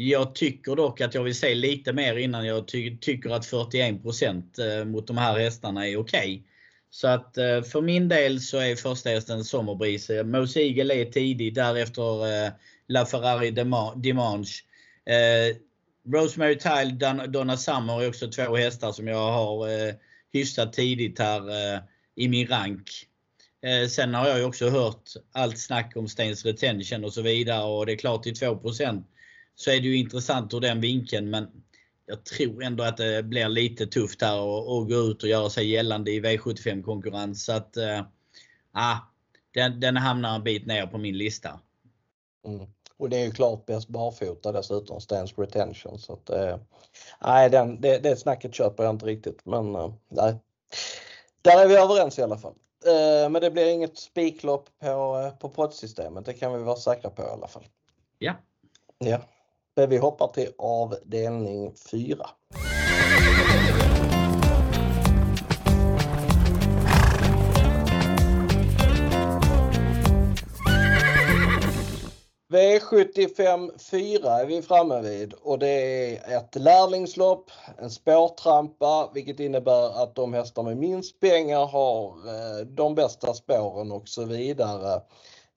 [0.09, 4.79] jag tycker dock att jag vill se lite mer innan jag ty tycker att 41%
[4.81, 6.19] eh, mot de här hästarna är okej.
[6.19, 6.43] Okay.
[6.91, 10.11] Så att eh, för min del så är första hästen Sommerbris.
[10.25, 12.53] Mose Eagle är tidig, därefter eh,
[12.89, 13.51] La Ferrari
[13.97, 14.53] Dimanche.
[15.07, 15.57] Eh,
[16.13, 19.69] Rosemary Tile, Donna Summer är också två hästar som jag har
[20.33, 21.43] hyfsat tidigt här
[22.17, 22.91] i min rank.
[23.91, 27.87] Sen har jag ju också hört allt snack om Stens Retention och så vidare och
[27.87, 29.05] det är klart till 2%
[29.55, 31.31] så är det ju intressant ur den vinkeln.
[31.31, 31.49] Men
[32.07, 34.37] jag tror ändå att det blir lite tufft här
[34.83, 37.45] att gå ut och göra sig gällande i V75 konkurrens.
[37.45, 38.03] Så att, äh,
[39.55, 41.61] den, den hamnar en bit ner på min lista.
[42.47, 42.67] Mm.
[42.97, 45.99] Och det är ju klart bäst barfota dessutom, stance retention.
[45.99, 46.57] Så att, eh,
[47.21, 49.45] nej, den, det, det snacket köper jag inte riktigt.
[49.45, 50.35] Men eh, nej.
[51.43, 52.55] Där är vi överens i alla fall.
[52.87, 57.11] Eh, men det blir inget spiklopp på, eh, på poddsystemet, det kan vi vara säkra
[57.11, 57.67] på i alla fall.
[58.19, 58.35] Ja.
[58.99, 59.21] Ja.
[59.75, 62.27] Vi hoppar till avdelning 4.
[72.49, 75.67] V75 4 är vi framme vid och det
[76.17, 82.67] är ett lärlingslopp, en spårtrampa vilket innebär att de hästar med minst pengar har eh,
[82.67, 84.95] de bästa spåren och så vidare.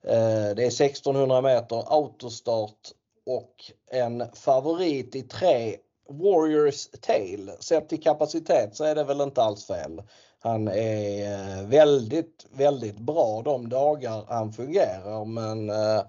[0.04, 2.92] Eh, det är 1600 meter autostart
[3.26, 5.76] och en favorit i tre
[6.08, 7.52] Warriors tale.
[7.60, 10.02] Sett till kapacitet så är det väl inte alls fel.
[10.40, 16.02] Han är eh, väldigt, väldigt bra de dagar han fungerar men eh,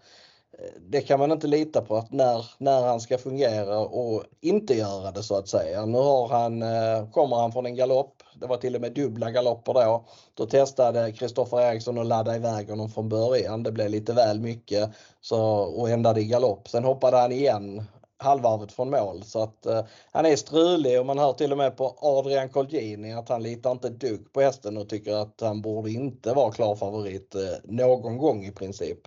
[0.90, 5.12] det kan man inte lita på att när, när han ska fungera och inte göra
[5.12, 5.86] det så att säga.
[5.86, 8.24] Nu har han, eh, kommer han från en galopp.
[8.40, 10.06] Det var till och med dubbla galopper då.
[10.34, 13.64] Då testade Kristoffer Eriksson att ladda iväg honom från början.
[13.64, 14.90] Det blev lite väl mycket
[15.22, 16.68] så, och ändade i galopp.
[16.68, 17.84] Sen hoppade han igen
[18.20, 21.78] halvvarvet från mål så att eh, han är strulig och man hör till och med
[21.78, 25.62] på Adrian Colgjini att han litar inte ett dugg på hästen och tycker att han
[25.62, 29.00] borde inte vara klar favorit eh, någon gång i princip.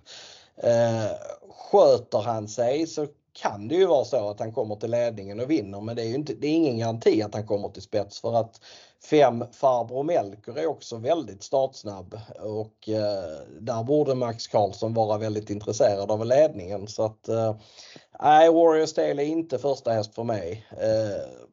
[0.62, 1.10] Eh,
[1.70, 5.50] sköter han sig så kan det ju vara så att han kommer till ledningen och
[5.50, 8.20] vinner men det är ju inte, det är ingen garanti att han kommer till spets
[8.20, 8.60] för att
[9.10, 15.50] fem farbror Melker är också väldigt startsnabb och eh, där borde Max Karlsson vara väldigt
[15.50, 17.56] intresserad av ledningen så att eh,
[18.22, 20.66] nej, Warriors del är inte första häst för mig.
[20.70, 21.50] Eh,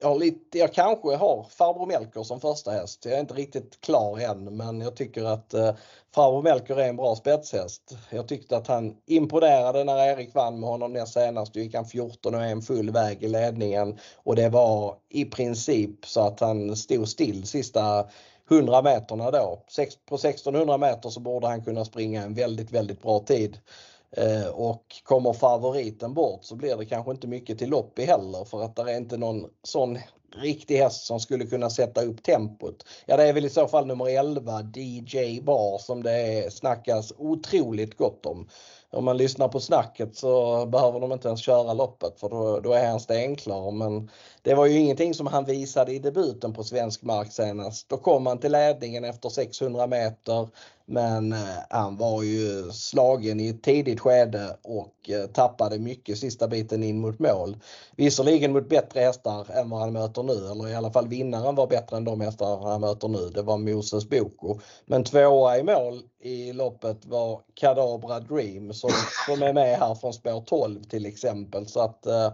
[0.00, 3.04] jag, lite, jag kanske har farbror Melker som första häst.
[3.04, 5.74] Jag är inte riktigt klar än men jag tycker att eh,
[6.14, 7.96] farbror Melker är en bra spetshäst.
[8.10, 11.54] Jag tyckte att han imponerade när Erik vann med honom näst senast.
[11.54, 16.06] Då gick han 14 och en full väg i ledningen och det var i princip
[16.06, 18.06] så att han stod still sista
[18.50, 19.62] 100 meterna då.
[20.08, 23.58] På 1600 meter så borde han kunna springa en väldigt, väldigt bra tid.
[24.16, 28.44] Eh, och kommer favoriten bort så blir det kanske inte mycket till lopp i heller
[28.44, 29.98] för att det är inte någon sån
[30.36, 32.84] riktig häst som skulle kunna sätta upp tempot.
[33.06, 37.96] Ja det är väl i så fall nummer 11 DJ Bar som det snackas otroligt
[37.96, 38.48] gott om
[38.92, 42.72] om man lyssnar på snacket så behöver de inte ens köra loppet för då, då
[42.72, 43.70] är han stenklar.
[43.70, 44.10] Men
[44.42, 47.88] det var ju ingenting som han visade i debuten på svensk mark senast.
[47.88, 50.48] Då kom han till ledningen efter 600 meter
[50.90, 51.38] men eh,
[51.70, 57.00] han var ju slagen i ett tidigt skede och eh, tappade mycket sista biten in
[57.00, 57.56] mot mål.
[57.96, 61.66] Visserligen mot bättre hästar än vad han möter nu, eller i alla fall vinnaren var
[61.66, 63.30] bättre än de hästar han möter nu.
[63.34, 64.58] Det var Moses Boko.
[64.86, 68.90] Men tvåa i mål i loppet var Kadabra Dream som,
[69.26, 71.66] som är med här från spår 12 till exempel.
[71.66, 72.32] Så att eh,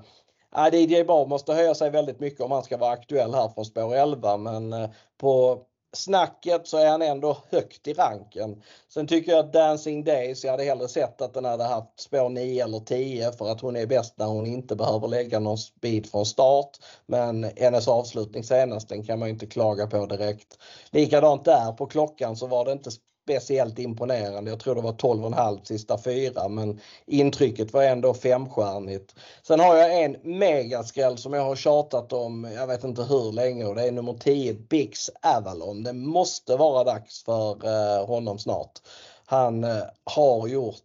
[0.57, 3.65] äh, DJ Bar måste höja sig väldigt mycket om han ska vara aktuell här från
[3.65, 5.63] spår 11 men äh, på
[5.97, 8.63] snacket så är han ändå högt i ranken.
[8.89, 12.29] Sen tycker jag att Dancing Days, jag hade hellre sett att den hade haft spår
[12.29, 16.07] 9 eller 10 för att hon är bäst när hon inte behöver lägga någon speed
[16.07, 16.79] från start.
[17.07, 20.59] Men hennes avslutning senast den kan man inte klaga på direkt.
[20.91, 22.91] Likadant där på klockan så var det inte
[23.27, 24.51] speciellt imponerande.
[24.51, 29.15] Jag tror det var 12,5 sista fyra men intrycket var ändå femstjärnigt.
[29.43, 33.65] Sen har jag en megaskräll som jag har tjatat om jag vet inte hur länge
[33.65, 35.83] och det är nummer 10 Bix Avalon.
[35.83, 38.79] Det måste vara dags för eh, honom snart.
[39.25, 40.83] Han eh, har gjort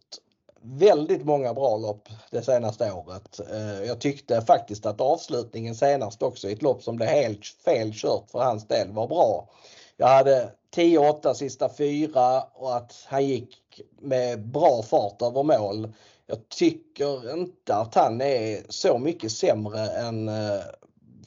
[0.62, 3.40] väldigt många bra lopp det senaste året.
[3.52, 8.30] Eh, jag tyckte faktiskt att avslutningen senast också i ett lopp som blev helt felkört
[8.30, 9.48] för hans del var bra.
[10.02, 15.92] Jag hade 10-8 sista fyra och att han gick med bra fart över mål.
[16.26, 20.60] Jag tycker inte att han är så mycket sämre än eh,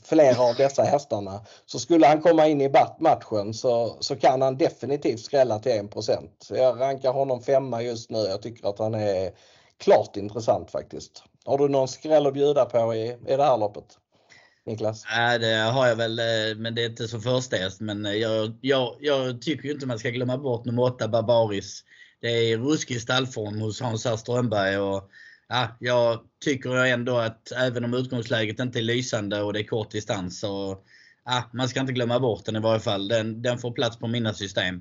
[0.03, 1.45] flera av dessa hästarna.
[1.65, 6.29] Så skulle han komma in i matchen så, så kan han definitivt skrälla till 1%
[6.49, 8.17] Jag rankar honom femma just nu.
[8.17, 9.31] Jag tycker att han är
[9.77, 11.23] klart intressant faktiskt.
[11.45, 13.97] Har du någon skräll att bjuda på i, i det här loppet?
[14.65, 15.05] Niklas?
[15.09, 17.81] Nej, det har jag väl, eh, men det är inte så förstest.
[17.81, 21.83] Men eh, jag, jag, jag tycker inte man ska glömma bort nummer 8, Barbaris.
[22.21, 24.77] Det är ruskig stallform hos Hans R Strömberg.
[24.77, 25.09] Och,
[25.47, 29.91] ja, jag tycker ändå att även om utgångsläget inte är lysande och det är kort
[29.91, 30.77] distans så
[31.25, 33.07] ja, man ska inte glömma bort den i varje fall.
[33.07, 34.75] Den, den får plats på mina system.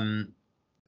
[0.00, 0.34] Um,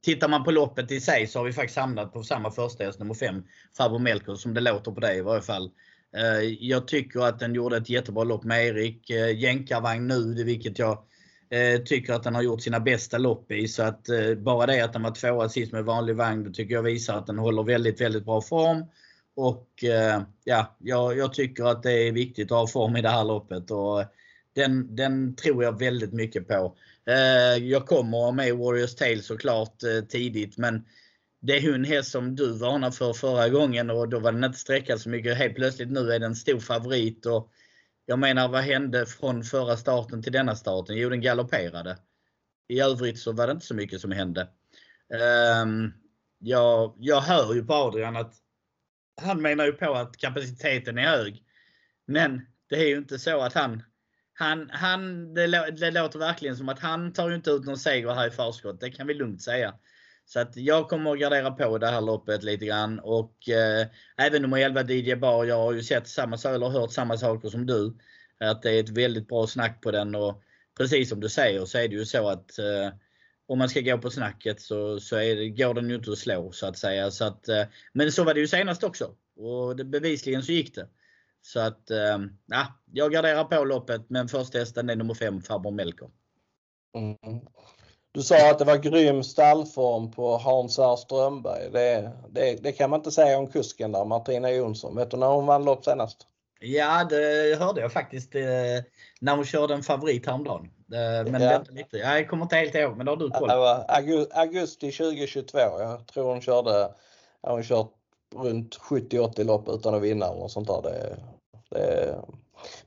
[0.03, 2.99] Tittar man på loppet i sig så har vi faktiskt hamnat på samma första häst,
[2.99, 3.43] nummer 5,
[3.77, 5.71] Farbror Melker, som det låter på dig i varje fall.
[6.17, 9.09] Eh, jag tycker att den gjorde ett jättebra lopp med Erik.
[9.09, 11.03] Eh, jänkarvagn nu, vilket jag
[11.49, 13.67] eh, tycker att den har gjort sina bästa lopp i.
[13.67, 16.83] Så att bara det att den var tvåa sist med vanlig vagn, det tycker jag
[16.83, 18.85] visar att den håller väldigt, väldigt bra form.
[19.35, 19.69] Och
[20.43, 23.71] ja, jag, jag, tycker att det är viktigt att ha form i det här loppet
[23.71, 24.03] och
[24.55, 26.75] den, den tror jag väldigt mycket på.
[27.61, 29.75] Jag kommer med Warriors Tale såklart
[30.09, 30.85] tidigt men
[31.45, 34.43] det är ju en häst som du varnade för förra gången och då var den
[34.43, 35.37] inte sträckad så mycket.
[35.37, 37.25] Helt plötsligt nu är den stor favorit.
[37.25, 37.51] Och
[38.05, 40.97] jag menar vad hände från förra starten till denna starten?
[40.97, 41.97] Jo den galopperade.
[42.67, 44.47] I övrigt så var det inte så mycket som hände.
[45.63, 45.93] Um,
[46.39, 48.33] jag, jag hör ju på Adrian att
[49.21, 51.43] han menar ju på att kapaciteten är hög.
[52.07, 53.83] Men det är ju inte så att han
[54.33, 58.13] han, han, det, det låter verkligen som att han tar ju inte ut någon seger
[58.13, 58.79] här i förskott.
[58.79, 59.73] Det kan vi lugnt säga.
[60.25, 62.99] Så att jag kommer att gardera på det här loppet lite grann.
[62.99, 67.17] Och eh, även nummer 11 DJ Bar, jag har ju sett samma, eller hört samma
[67.17, 67.97] saker som du.
[68.39, 70.15] Att det är ett väldigt bra snack på den.
[70.15, 70.43] Och
[70.77, 72.89] precis som du säger så är det ju så att eh,
[73.45, 76.17] om man ska gå på snacket så, så är det, går den ju inte att
[76.17, 77.11] slå så att säga.
[77.11, 79.15] Så att, eh, men så var det ju senast också.
[79.35, 80.87] Och det, bevisligen så gick det.
[81.41, 82.19] Så att, eh,
[82.91, 86.09] jag garderar på loppet men först hästen är nummer 5 Farbror Melker.
[86.95, 87.41] Mm.
[88.13, 91.69] Du sa att det var grym stallform på Hans R Strömberg.
[91.71, 94.95] Det, det, det, kan man inte säga om kusken där, Martina Jonsson.
[94.95, 96.27] Vet du när hon vann lopp senast?
[96.59, 98.41] Ja, det hörde jag faktiskt eh,
[99.21, 100.69] när hon körde en favorit häromdagen.
[100.93, 101.63] Eh, men ja.
[101.69, 101.97] lite.
[101.97, 103.85] Jag kommer inte helt ihåg, men det har du koll Det var
[104.31, 105.57] augusti 2022.
[105.57, 106.89] Jag tror hon körde,
[107.41, 107.91] hon kört
[108.35, 110.81] runt 70-80 lopp utan att vinna och sånt där.
[110.81, 111.17] Det,
[111.69, 112.15] det,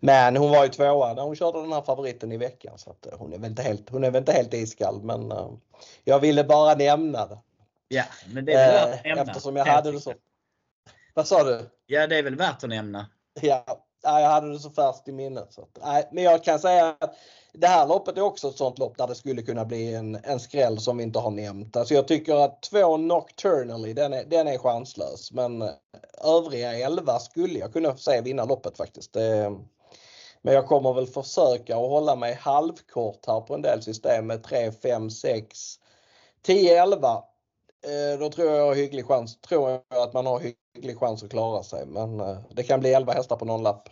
[0.01, 3.07] men hon var ju tvåa när hon körde den här favoriten i veckan så att
[3.19, 5.51] hon är väl inte helt, hon är väl inte helt iskall men uh,
[6.05, 7.39] jag ville bara nämna det.
[7.89, 9.23] Ja, men det är väl värt att nämna.
[9.23, 10.12] Eftersom jag hade det så.
[11.15, 11.71] Vad sa du?
[11.87, 13.07] Ja, det är väl värt att nämna.
[13.41, 15.53] Ja, jag hade det så färskt i minnet.
[15.53, 17.14] Så att, nej, men jag kan säga att
[17.53, 20.40] det här loppet är också ett sånt lopp där det skulle kunna bli en, en
[20.40, 21.77] skräll som vi inte har nämnt.
[21.77, 25.33] Alltså jag tycker att två Nocturnally, den är, den är chanslös.
[25.33, 25.71] Men eh,
[26.25, 29.12] övriga 11 skulle jag kunna säga vinna loppet faktiskt.
[29.12, 29.53] Det,
[30.42, 34.42] men jag kommer väl försöka att hålla mig halvkort här på en del system med
[34.42, 35.59] 3, 5, 6,
[36.42, 37.23] 10, 11.
[38.19, 40.41] Då tror jag, jag har hygglig chans, tror jag att man har
[40.75, 41.87] hygglig chans att klara sig.
[41.87, 43.89] Men eh, det kan bli 11 hästar på någon lapp.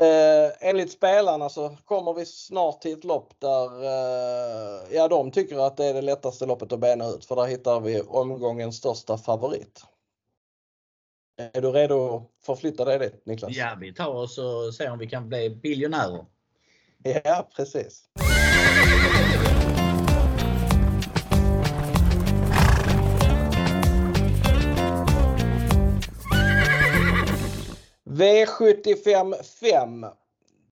[0.00, 5.66] Eh, enligt spelarna så kommer vi snart till ett lopp där eh, ja, de tycker
[5.66, 9.18] att det är det lättaste loppet att bena ut för där hittar vi omgångens största
[9.18, 9.84] favorit.
[11.52, 13.56] Är du redo att förflytta dig dit Niklas?
[13.56, 16.24] Ja, vi tar oss och ser om vi kan bli biljonärer.
[17.24, 18.04] Ja, precis.
[28.22, 30.06] V75 5.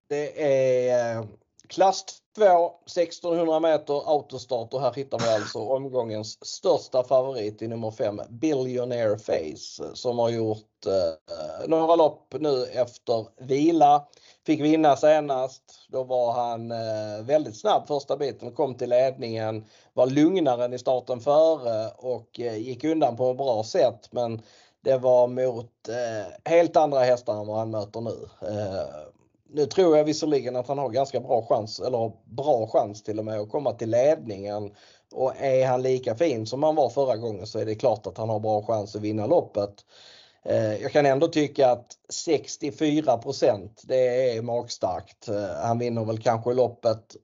[0.08, 0.50] Det
[0.90, 1.26] är
[1.68, 2.04] klass
[2.36, 2.44] 2,
[2.86, 9.18] 1600 meter autostart och här hittar vi alltså omgångens största favorit i nummer 5, Billionaire
[9.18, 14.06] Face, som har gjort eh, några lopp nu efter vila.
[14.46, 15.62] Fick vinna senast.
[15.88, 20.78] Då var han eh, väldigt snabb första biten, kom till ledningen, var lugnare än i
[20.78, 24.08] starten före och eh, gick undan på ett bra sätt.
[24.10, 24.42] Men
[24.84, 28.28] det var mot eh, helt andra hästar än vad han möter nu.
[28.48, 29.10] Eh,
[29.52, 33.24] nu tror jag visserligen att han har ganska bra chans, eller bra chans till och
[33.24, 34.74] med att komma till ledningen.
[35.12, 38.18] Och är han lika fin som han var förra gången så är det klart att
[38.18, 39.84] han har bra chans att vinna loppet.
[40.44, 43.20] Eh, jag kan ändå tycka att 64
[43.82, 45.28] det är magstarkt.
[45.28, 47.16] Eh, han vinner väl kanske loppet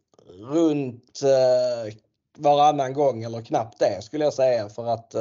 [0.51, 1.95] runt eh,
[2.39, 5.15] varannan gång eller knappt det skulle jag säga för att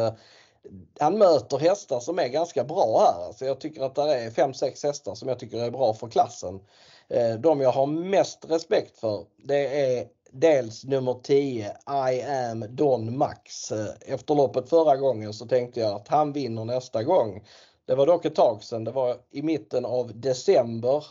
[1.00, 3.26] han möter hästar som är ganska bra här.
[3.26, 6.60] Alltså jag tycker att det är 5-6 hästar som jag tycker är bra för klassen.
[7.08, 11.78] Eh, de jag har mest respekt för det är dels nummer 10
[12.12, 13.72] I am Don Max.
[13.72, 17.48] Eh, efter loppet förra gången så tänkte jag att han vinner nästa gång.
[17.86, 18.84] Det var dock ett tag sedan.
[18.84, 21.06] Det var i mitten av december.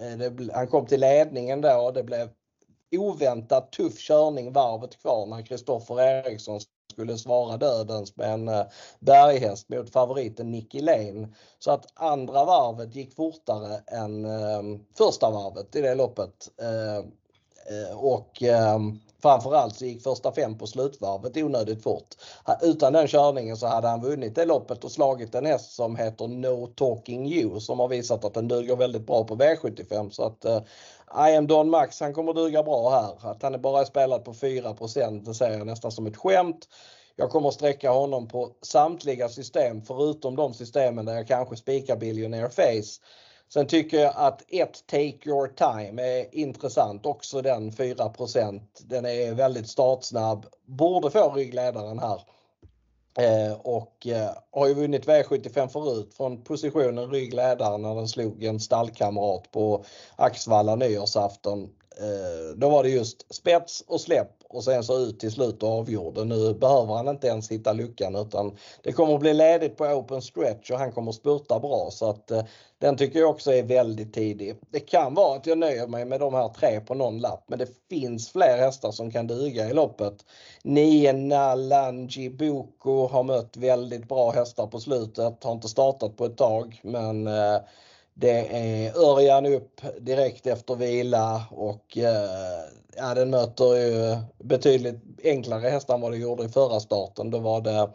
[0.00, 1.90] Eh, han kom till ledningen då.
[1.90, 2.28] Det blev
[2.96, 6.60] oväntat tuff körning varvet kvar när Kristoffer Eriksson
[6.90, 8.50] skulle svara dödens med en
[9.00, 11.28] berghäst eh, mot favoriten Nicky Lane.
[11.58, 16.50] Så att andra varvet gick fortare än ehm, första varvet i det loppet.
[16.62, 22.08] Eh, eh, och ehm, framförallt så gick första fem på slutvarvet onödigt fort.
[22.62, 26.28] Utan den körningen så hade han vunnit det loppet och slagit en häst som heter
[26.28, 30.10] No Talking You som har visat att den duger väldigt bra på V75.
[30.10, 30.62] Så att eh,
[31.28, 33.30] I am Don Max, han kommer duga bra här.
[33.30, 36.68] Att han bara är spelad på 4% det ser jag nästan som ett skämt.
[37.16, 42.48] Jag kommer sträcka honom på samtliga system förutom de systemen där jag kanske spikar Billionaire
[42.48, 43.00] Face.
[43.52, 47.06] Sen tycker jag att ett Take Your Time är intressant.
[47.06, 50.46] Också den 4% Den är väldigt startsnabb.
[50.66, 52.20] Borde få ryggledaren här.
[53.18, 58.60] Eh, och eh, har ju vunnit V75 förut från positionen ryggledare när den slog en
[58.60, 59.84] stallkamrat på
[60.16, 61.62] Axvalla nyårsafton.
[61.98, 65.68] Eh, då var det just spets och släpp och sen så ut till slut och
[65.68, 66.24] avgjorde.
[66.24, 70.22] Nu behöver han inte ens hitta luckan utan det kommer att bli ledigt på open
[70.22, 72.44] stretch och han kommer att spurta bra så att eh,
[72.78, 74.56] den tycker jag också är väldigt tidig.
[74.70, 77.58] Det kan vara att jag nöjer mig med de här tre på någon lapp men
[77.58, 80.14] det finns fler hästar som kan duga i loppet.
[80.62, 86.36] 9 Nalanji Boko har mött väldigt bra hästar på slutet, har inte startat på ett
[86.36, 87.56] tag men eh,
[88.20, 92.64] det är Örjan upp direkt efter vila och eh,
[92.96, 97.30] ja, den möter ju betydligt enklare hästar än vad det gjorde i förra starten.
[97.30, 97.90] Då var det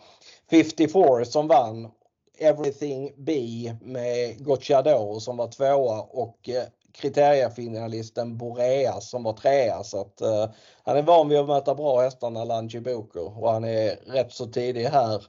[0.49, 1.91] 54 som vann
[2.39, 3.33] Everything B
[3.81, 9.83] med Gocciador som var tvåa och eh, kriteriefinalisten Boreas som var trea.
[9.83, 10.53] Så att, uh,
[10.83, 14.31] han är van vid att möta bra hästar när Lange Boko och han är rätt
[14.31, 15.23] så tidig här.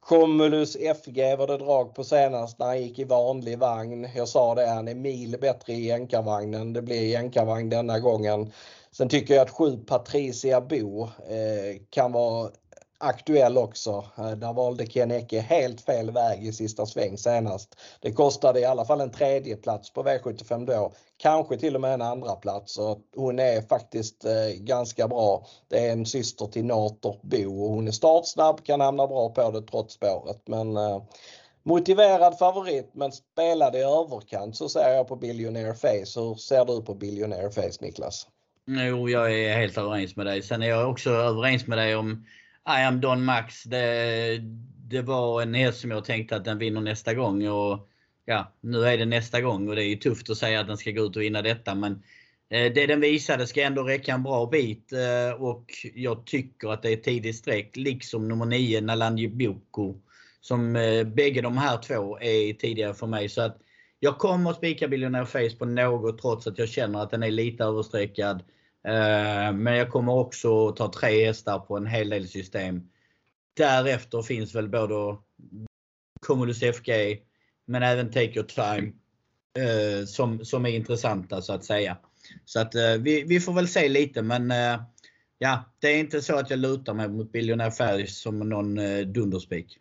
[0.00, 4.08] Comulus FG var det drag på senast när han gick i vanlig vagn.
[4.16, 6.72] Jag sa det, han är mil bättre i jänkarvagnen.
[6.72, 8.52] Det blir jänkarvagn denna gången.
[8.90, 12.50] Sen tycker jag att 7 Patricia Bo eh, kan vara
[12.98, 14.04] aktuell också.
[14.18, 17.76] Eh, där valde Ken Ecke helt fel väg i sista sväng senast.
[18.00, 20.92] Det kostade i alla fall en tredje plats på V75 då.
[21.16, 25.46] Kanske till och med en andra plats och hon är faktiskt eh, ganska bra.
[25.68, 29.50] Det är en syster till Nator Bo och hon är startsnabb, kan hamna bra på
[29.50, 30.42] det trots spåret.
[30.46, 31.02] Men eh,
[31.62, 36.20] motiverad favorit men spelade i överkant så ser jag på Billionaire Face.
[36.20, 38.26] Hur ser du på Billionaire Face Niklas?
[38.66, 40.42] Jo, jag är helt överens med dig.
[40.42, 42.24] Sen är jag också överens med dig om
[42.68, 43.64] i am Don Max.
[43.64, 44.38] Det,
[44.88, 47.48] det var en häst som jag tänkte att den vinner nästa gång.
[47.48, 47.88] Och
[48.24, 50.90] ja, Nu är det nästa gång och det är tufft att säga att den ska
[50.90, 51.74] gå ut och vinna detta.
[51.74, 51.92] Men
[52.50, 54.92] eh, det den visade ska ändå räcka en bra bit.
[54.92, 55.64] Eh, och
[55.94, 57.76] jag tycker att det är tidigt streck.
[57.76, 60.00] Liksom nummer 9 Nalanji Boko.
[60.40, 63.28] Som eh, bägge de här två är tidigare för mig.
[63.28, 63.58] Så att
[64.00, 67.30] jag kommer att spika Billionaire Face på något trots att jag känner att den är
[67.30, 68.42] lite överstreckad.
[68.88, 72.88] Eh, men jag kommer också ta tre hästar på en hel del system.
[73.56, 75.16] Därefter finns väl både
[76.26, 76.90] Cumulus FG
[77.64, 78.92] men även Take Your Time
[79.58, 81.96] eh, som, som är intressanta så att säga.
[82.44, 84.52] Så att eh, vi, vi får väl se lite men
[85.38, 88.74] ja, det är inte så att jag lutar mig mot Billionaire Färg som någon
[89.12, 89.78] dunderspik.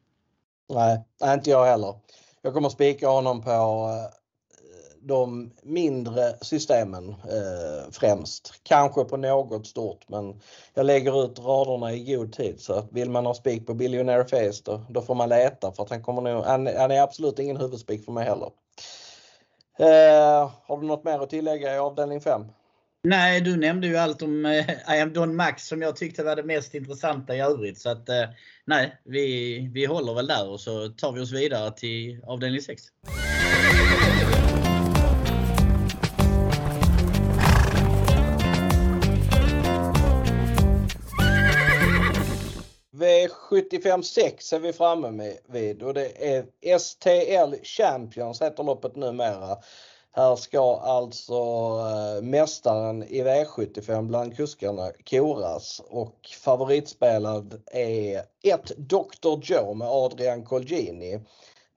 [0.70, 1.04] Nej,
[1.34, 1.96] inte jag heller.
[2.42, 3.52] Jag kommer spika honom på
[5.08, 8.54] de mindre systemen eh, främst.
[8.64, 10.42] Kanske på något stort men
[10.74, 14.26] jag lägger ut raderna i god tid så att vill man ha spik på Billionaire
[14.26, 17.40] Face då, då får man leta för att han kommer nog, han, han är absolut
[17.40, 18.50] ingen huvudspik för mig heller.
[19.80, 22.42] Eh, har du något mer att tillägga i avdelning 5?
[23.04, 26.36] Nej, du nämnde ju allt om eh, I am Don Max som jag tyckte var
[26.36, 27.80] det mest intressanta i övrigt.
[27.80, 28.24] Så att, eh,
[28.66, 32.84] nej, vi, vi håller väl där och så tar vi oss vidare till avdelning 6.
[43.58, 46.46] V75 6 är vi framme vid och det är
[46.80, 49.58] STL Champions heter loppet numera.
[50.12, 59.40] Här ska alltså eh, mästaren i V75 bland kuskarna koras och favoritspelad är ett Dr.
[59.42, 61.14] Joe med Adrian Colgini.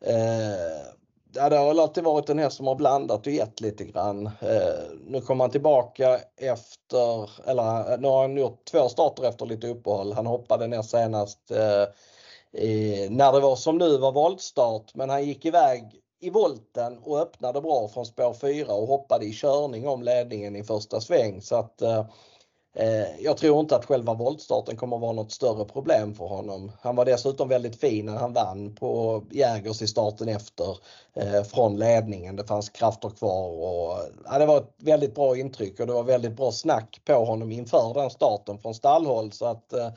[0.04, 0.99] Eh,
[1.34, 4.26] ja, det har väl alltid varit en häst som har blandat och gett lite grann.
[4.26, 9.46] Eh, nu kommer han tillbaka efter, eller eh, nu har han gjort två starter efter
[9.46, 10.12] lite uppehåll.
[10.12, 11.84] Han hoppade ner senast eh,
[12.62, 17.20] i, när det var som nu var voltstart men han gick iväg i volten och
[17.20, 21.42] öppnade bra från spår 4 och hoppade i körning om ledningen i första sväng.
[21.42, 22.06] Så att eh, Eh,
[22.74, 26.72] Eh, jag tror inte att själva voltstarten kommer att vara något större problem för honom.
[26.80, 30.78] Han var dessutom väldigt fin när han vann på Jägers i starten efter
[31.14, 32.36] eh, från ledningen.
[32.36, 36.02] Det fanns krafter kvar och ja, det var ett väldigt bra intryck och det var
[36.02, 39.90] väldigt bra snack på honom inför den starten från stallhåll så att eh,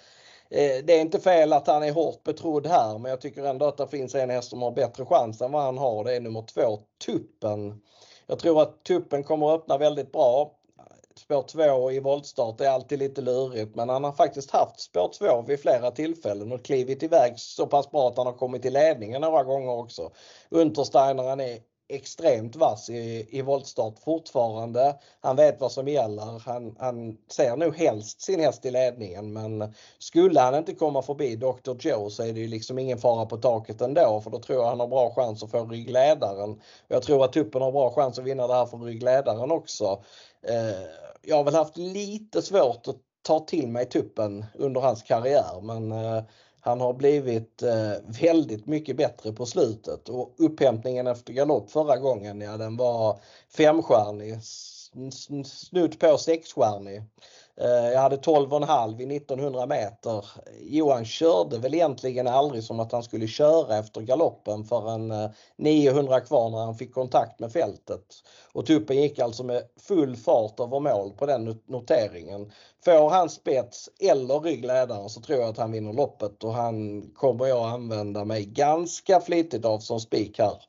[0.83, 3.77] det är inte fel att han är hårt betrodd här men jag tycker ändå att
[3.77, 6.03] det finns en häst som har bättre chans än vad han har.
[6.03, 7.81] Det är nummer två, Tuppen.
[8.27, 10.51] Jag tror att Tuppen kommer att öppna väldigt bra
[11.19, 15.41] spår 2 i voltstart är alltid lite lurigt men han har faktiskt haft spår 2
[15.41, 19.21] vid flera tillfällen och klivit iväg så pass bra att han har kommit till ledningen
[19.21, 20.11] några gånger också.
[20.49, 21.59] Untersteiner han är
[21.89, 24.95] extremt vass i, i voltstart fortfarande.
[25.21, 26.39] Han vet vad som gäller.
[26.45, 31.35] Han, han ser nog helst sin häst i ledningen men skulle han inte komma förbi
[31.35, 31.75] Dr.
[31.79, 34.69] Joe så är det ju liksom ingen fara på taket ändå för då tror jag
[34.69, 36.61] han har bra chans att få ryggledaren.
[36.87, 40.03] Jag tror att Tuppen har bra chans att vinna det här för ryggledaren också.
[40.47, 40.87] Eh,
[41.21, 45.91] jag har väl haft lite svårt att ta till mig tuppen under hans karriär men
[45.91, 46.23] eh,
[46.59, 52.41] Han har blivit eh, väldigt mycket bättre på slutet och upphämtningen efter galopp förra gången,
[52.41, 53.19] ja den var
[53.57, 54.39] femstjärnig.
[55.45, 57.03] Snudd på sexstjärnig.
[57.61, 60.25] Eh, jag hade 12,5 i 1900 meter.
[60.59, 66.19] Johan körde väl egentligen aldrig som att han skulle köra efter galoppen förrän eh, 900
[66.19, 68.05] kvar när han fick kontakt med fältet.
[68.51, 72.51] Och tuppen gick alltså med full fart över mål på den noteringen.
[72.85, 77.45] Får han spets eller ryggledaren så tror jag att han vinner loppet och han kommer
[77.47, 80.61] jag använda mig ganska flitigt av som spik här.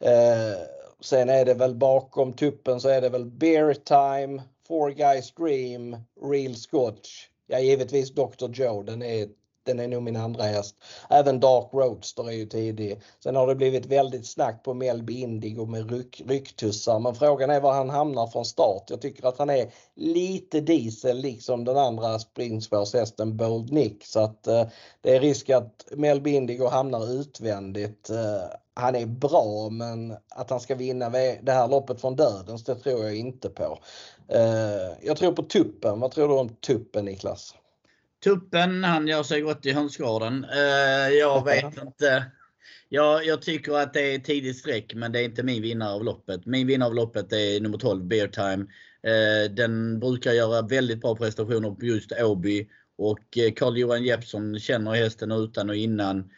[0.00, 0.58] Eh,
[1.00, 4.42] sen är det väl bakom tuppen så är det väl Beer Time,
[4.72, 7.28] Four Guys Dream, Real Scotch.
[7.46, 8.48] Ja, givetvis Dr.
[8.52, 9.28] Joe, den är,
[9.62, 10.76] den är nog min andra häst.
[11.10, 13.00] Även Dark Roadster är ju tidig.
[13.22, 16.98] Sen har det blivit väldigt snack på Melby Indigo med ryck, rycktussar.
[16.98, 18.82] Men frågan är var han hamnar från start.
[18.90, 24.04] Jag tycker att han är lite diesel liksom den andra springspårshästen Bold Nick.
[24.06, 24.66] Så att eh,
[25.00, 28.10] det är risk att Melby Indigo hamnar utvändigt.
[28.10, 32.74] Eh, han är bra men att han ska vinna det här loppet från dödens det
[32.74, 33.78] tror jag inte på.
[34.34, 36.00] Eh, jag tror på tuppen.
[36.00, 37.54] Vad tror du om tuppen Niklas?
[38.24, 40.44] Tuppen, han gör sig gott i hönsgården.
[40.44, 42.24] Eh, jag vet inte.
[42.88, 46.04] Jag, jag, tycker att det är tidigt streck men det är inte min vinnare av
[46.04, 46.46] loppet.
[46.46, 48.66] Min vinnare av loppet är nummer 12, Beer Time.
[49.02, 52.68] Eh, den brukar göra väldigt bra prestationer på just Åby
[52.98, 56.30] och Carl-Johan Jeppsson känner hästen utan och innan.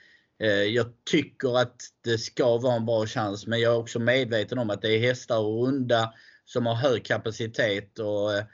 [0.69, 4.71] Jag tycker att det ska vara en bra chans men jag är också medveten om
[4.71, 6.13] att det är hästar och runda
[6.45, 7.99] som har hög kapacitet.
[7.99, 8.45] Och, eh,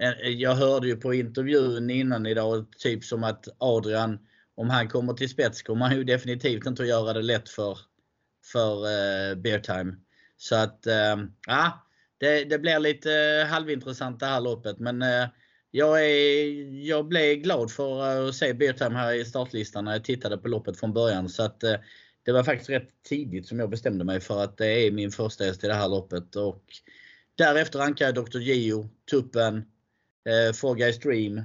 [0.00, 4.18] eh, jag hörde ju på intervjun innan idag typ som att Adrian,
[4.54, 7.78] om han kommer till spets kommer han ju definitivt inte att göra det lätt för,
[8.52, 9.96] för eh, Beartime.
[10.36, 11.16] Så att, eh,
[11.46, 11.86] ja,
[12.18, 13.10] det, det blir lite
[13.50, 15.28] halvintressant det här loppet men eh,
[15.70, 16.46] jag, är,
[16.88, 20.80] jag blev glad för att se Beartime här i startlistan när jag tittade på loppet
[20.80, 21.28] från början.
[21.28, 21.60] Så att
[22.26, 25.44] det var faktiskt rätt tidigt som jag bestämde mig för att det är min första
[25.44, 26.36] häst i det här loppet.
[26.36, 26.62] Och
[27.36, 28.38] Därefter rankar jag Dr.
[28.38, 29.56] Gio, Tuppen,
[30.28, 31.42] eh, Four Guys Dream.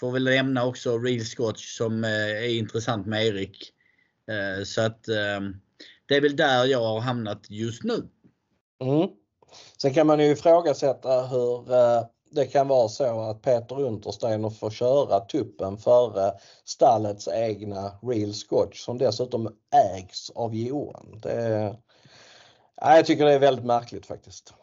[0.00, 3.72] Får väl nämna också Real Scotch som eh, är intressant med Erik.
[4.30, 5.40] Eh, så att eh,
[6.08, 8.08] det är väl där jag har hamnat just nu.
[8.80, 9.08] Mm.
[9.82, 14.70] Sen kan man ju ifrågasätta hur eh, det kan vara så att Peter Untersteiner får
[14.70, 16.32] köra tuppen före
[16.64, 19.56] stallets egna Real Scotch som dessutom
[19.94, 21.20] ägs av Johan.
[21.22, 21.76] Det,
[22.76, 24.54] jag tycker det är väldigt märkligt faktiskt.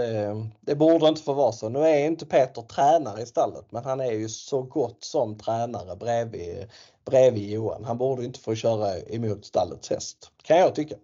[0.00, 1.68] Det, det, borde inte få vara så.
[1.68, 5.96] Nu är inte Peter tränare i stallet men han är ju så gott som tränare
[5.96, 6.70] bredvid,
[7.04, 7.84] bredvid Johan.
[7.84, 10.94] Han borde inte få köra emot stallets häst, kan jag tycka.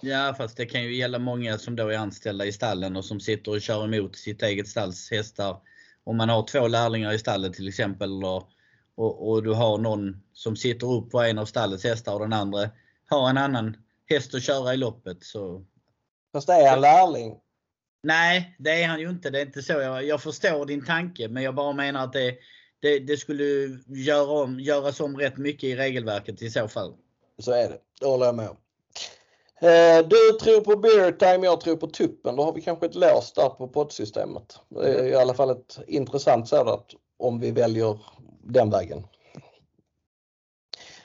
[0.00, 3.20] Ja fast det kan ju gälla många som då är anställda i stallen och som
[3.20, 5.56] sitter och kör emot sitt eget stalls hästar.
[6.04, 8.48] Om man har två lärlingar i stallet till exempel och,
[8.94, 12.32] och, och du har någon som sitter upp på en av stallets hästar och den
[12.32, 12.70] andra
[13.10, 13.76] har en annan
[14.06, 15.24] häst att köra i loppet.
[15.24, 15.64] Så...
[16.32, 17.36] Fast det är en lärling
[18.02, 19.30] Nej, det är han ju inte.
[19.30, 19.72] Det är inte så.
[19.72, 22.34] Jag, jag förstår din tanke, men jag bara menar att det,
[22.80, 23.44] det, det skulle
[23.86, 26.94] göra om, göras om rätt mycket i regelverket i så fall.
[27.38, 27.78] Så är det.
[28.00, 28.56] Det håller jag med om.
[29.62, 32.36] Eh, du tror på beer time, jag tror på tuppen.
[32.36, 34.58] Då har vi kanske ett lås där på poddsystemet.
[34.68, 36.86] Det är i alla fall ett intressant sådant
[37.18, 37.98] om vi väljer
[38.44, 39.06] den vägen.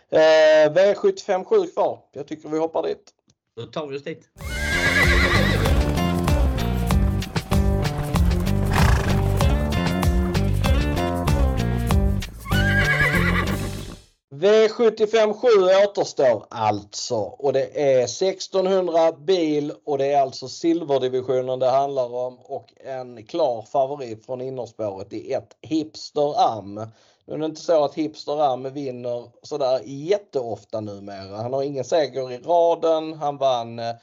[0.09, 1.99] Eh, V757 kvar.
[2.11, 3.11] Jag tycker vi hoppar dit.
[3.55, 4.29] Då tar vi oss dit.
[14.45, 22.15] V757 återstår alltså och det är 1600 bil och det är alltså silverdivisionen det handlar
[22.15, 26.73] om och en klar favorit från innerspåret i ett Hipster Am.
[27.25, 31.37] Nu är det inte så att Hipster Am vinner sådär jätteofta numera.
[31.37, 33.13] Han har ingen seger i raden.
[33.13, 33.95] Han vann eh,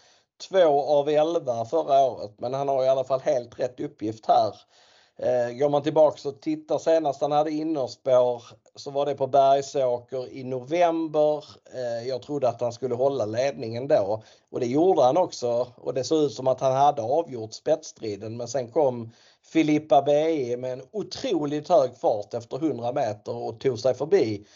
[0.48, 4.54] två av elva förra året men han har i alla fall helt rätt uppgift här.
[5.22, 8.42] Eh, går man tillbaks och tittar senast han hade innerspår
[8.74, 11.44] så var det på Bergsåker i november.
[11.74, 15.94] Eh, jag trodde att han skulle hålla ledningen då och det gjorde han också och
[15.94, 19.10] det såg ut som att han hade avgjort spetsstriden men sen kom
[19.42, 24.46] Filippa BE med en otroligt hög fart efter 100 meter och tog sig förbi.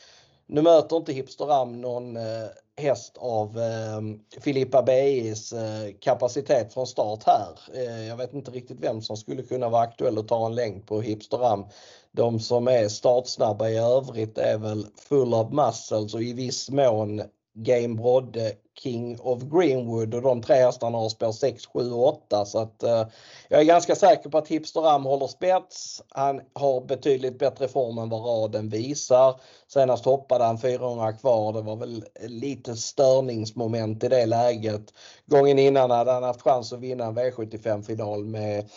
[0.46, 4.00] Nu möter inte Hipster Am någon eh, häst av eh,
[4.40, 7.58] Filippa Beis eh, kapacitet från start här.
[7.74, 10.86] Eh, jag vet inte riktigt vem som skulle kunna vara aktuell att ta en längd
[10.86, 11.64] på Hipsteram.
[12.12, 17.22] De som är startsnabba i övrigt är väl Full of Muscles och i viss mån
[17.54, 22.44] Game Brodde King of Greenwood och de tre hästarna har spår 6, 7 och 8
[22.44, 23.06] så att eh,
[23.48, 26.02] jag är ganska säker på att Hipster Ram håller spets.
[26.08, 29.40] Han har betydligt bättre form än vad raden visar.
[29.68, 31.52] Senast hoppade han 400 kvar.
[31.52, 34.92] Det var väl lite störningsmoment i det läget.
[35.26, 38.70] Gången innan hade han haft chans att vinna en V75 final med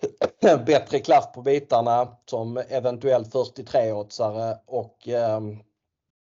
[0.66, 5.40] bättre klaff på bitarna som eventuellt 43-åtsare och eh,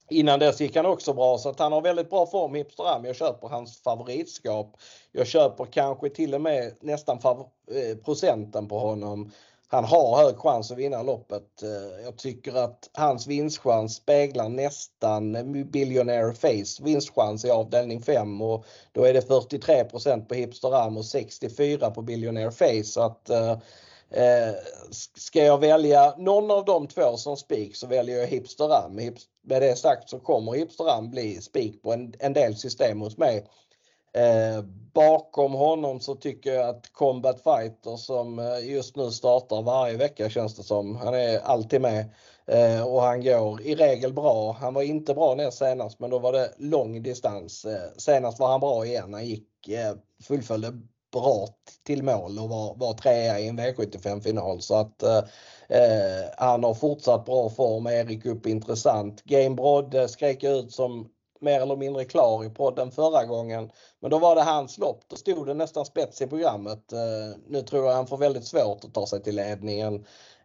[0.09, 3.05] Innan dess gick han också bra så att han har väldigt bra form Hipsteram.
[3.05, 4.77] Jag köper hans favoritskap.
[5.13, 9.31] Jag köper kanske till och med nästan eh, procenten på honom.
[9.69, 11.63] Han har hög chans att vinna loppet.
[11.63, 18.67] Eh, jag tycker att hans vinstchans speglar nästan Billionaire Face vinstchans i avdelning 5 och
[18.93, 19.85] då är det 43
[20.29, 22.85] på Hipsteram och 64 på Billionaire Face.
[22.85, 23.59] Så att, eh,
[24.17, 24.55] eh,
[25.15, 28.95] ska jag välja någon av de två som spik så väljer jag Hipsteram.
[29.43, 33.47] Med det sagt så kommer Hipsteram bli spik på en, en del system hos mig.
[34.17, 34.63] Eh,
[34.95, 40.31] bakom honom så tycker jag att Combat Fighter som eh, just nu startar varje vecka
[40.31, 40.97] känns det som.
[40.97, 42.11] Han är alltid med
[42.47, 44.57] eh, och han går i regel bra.
[44.61, 47.65] Han var inte bra näst senast men då var det lång distans.
[47.65, 49.15] Eh, senast var han bra igen.
[49.15, 50.73] Han gick, eh, fullföljde
[51.17, 51.55] desperat
[51.85, 55.19] till mål och var, var trea i en V75 final så att eh,
[55.69, 57.87] eh, han har fortsatt bra form.
[57.87, 59.25] Erik upp intressant.
[59.25, 61.09] Game Brodde eh, skrek ut som
[61.41, 63.71] mer eller mindre klar i podden förra gången.
[64.01, 65.03] Men då var det hans lopp.
[65.09, 66.93] Då stod det nästan spets i programmet.
[66.93, 69.95] Eh, nu tror jag han får väldigt svårt att ta sig till ledningen.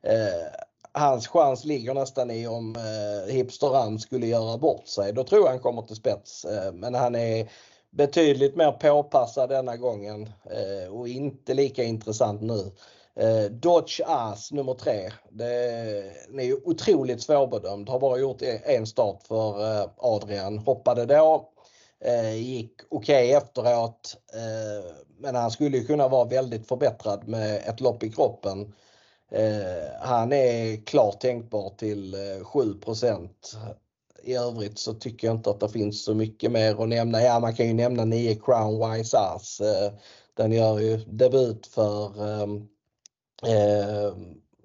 [0.03, 0.47] Eh,
[0.93, 5.13] hans chans ligger nästan i om eh, Hipster Ram skulle göra bort sig.
[5.13, 6.45] Då tror jag han kommer till spets.
[6.45, 7.49] Eh, men han är
[7.91, 12.71] betydligt mer påpassad denna gången eh, och inte lika intressant nu.
[13.15, 15.11] Eh, Dodge As nummer tre.
[15.29, 17.89] Den är ju otroligt svårbedömd.
[17.89, 20.57] Har bara gjort e- en start för eh, Adrian.
[20.57, 21.49] Hoppade då.
[22.05, 24.17] Eh, gick okej okay efteråt.
[24.33, 28.73] Eh, men han skulle kunna vara väldigt förbättrad med ett lopp i kroppen.
[29.31, 32.59] Eh, han är klart tänkbar till 7
[34.23, 37.21] i övrigt så tycker jag inte att det finns så mycket mer att nämna.
[37.21, 39.61] Ja, man kan ju nämna 9 Crown Wise Ass.
[39.61, 39.91] Eh,
[40.33, 42.05] den gör ju debut för
[43.47, 44.13] eh,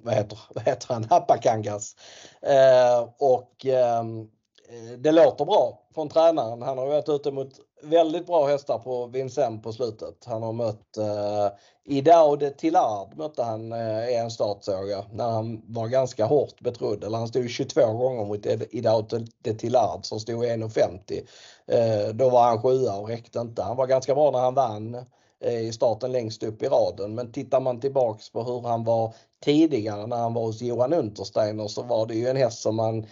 [0.03, 1.05] vad, heter, vad heter han?
[1.05, 1.97] Hapakangas.
[2.43, 4.21] Eh, och ehm,
[4.69, 6.63] eh, det låter bra från tränaren.
[6.63, 7.49] Han har varit ute mot
[7.83, 10.25] väldigt bra hästar på Vincennes på slutet.
[10.25, 11.49] Han har mött eh,
[11.85, 16.25] Idao de Tillard mötte han eh, i en start såg jag, när han var ganska
[16.25, 17.05] hårt betrodd.
[17.05, 19.07] Eller han stod 22 gånger mot Idao
[19.43, 21.23] de Tillard som stod 1,50.
[21.67, 23.63] Eh, då var han sjua och räckte inte.
[23.63, 24.95] Han var ganska bra när han vann
[25.41, 27.15] eh, i starten längst upp i raden.
[27.15, 31.69] Men tittar man tillbaks på hur han var tidigare när han var hos Johan Untersteiner
[31.69, 33.07] så var det ju en häst som man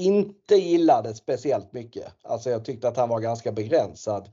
[0.00, 2.04] inte gillade speciellt mycket.
[2.22, 4.28] Alltså jag tyckte att han var ganska begränsad.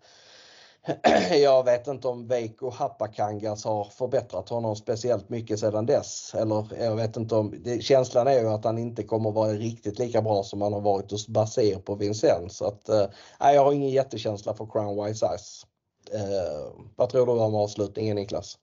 [1.42, 6.36] Jag vet inte om Veiko Hapakangas har förbättrat honom speciellt mycket sedan dess.
[6.36, 10.00] Eller jag vet inte om, det, känslan är ju att han inte kommer vara riktigt
[10.00, 12.58] lika bra som han har varit hos Baser på Vincennes.
[12.58, 13.06] Så att, eh,
[13.40, 15.66] jag har ingen jättekänsla för Crown Wise Eyes.
[16.12, 18.58] Eh, vad tror du om avslutningen Niklas?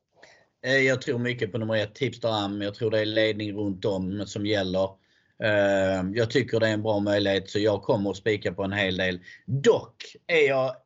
[0.65, 2.63] Eh, jag tror mycket på nummer ett, Tipster Am.
[2.63, 5.04] Jag tror det är ledning runt om som gäller.
[5.43, 8.73] Ehm, jag tycker det är en bra möjlighet så jag kommer att spika på en
[8.73, 9.21] hel del.
[9.47, 10.77] Dock är jag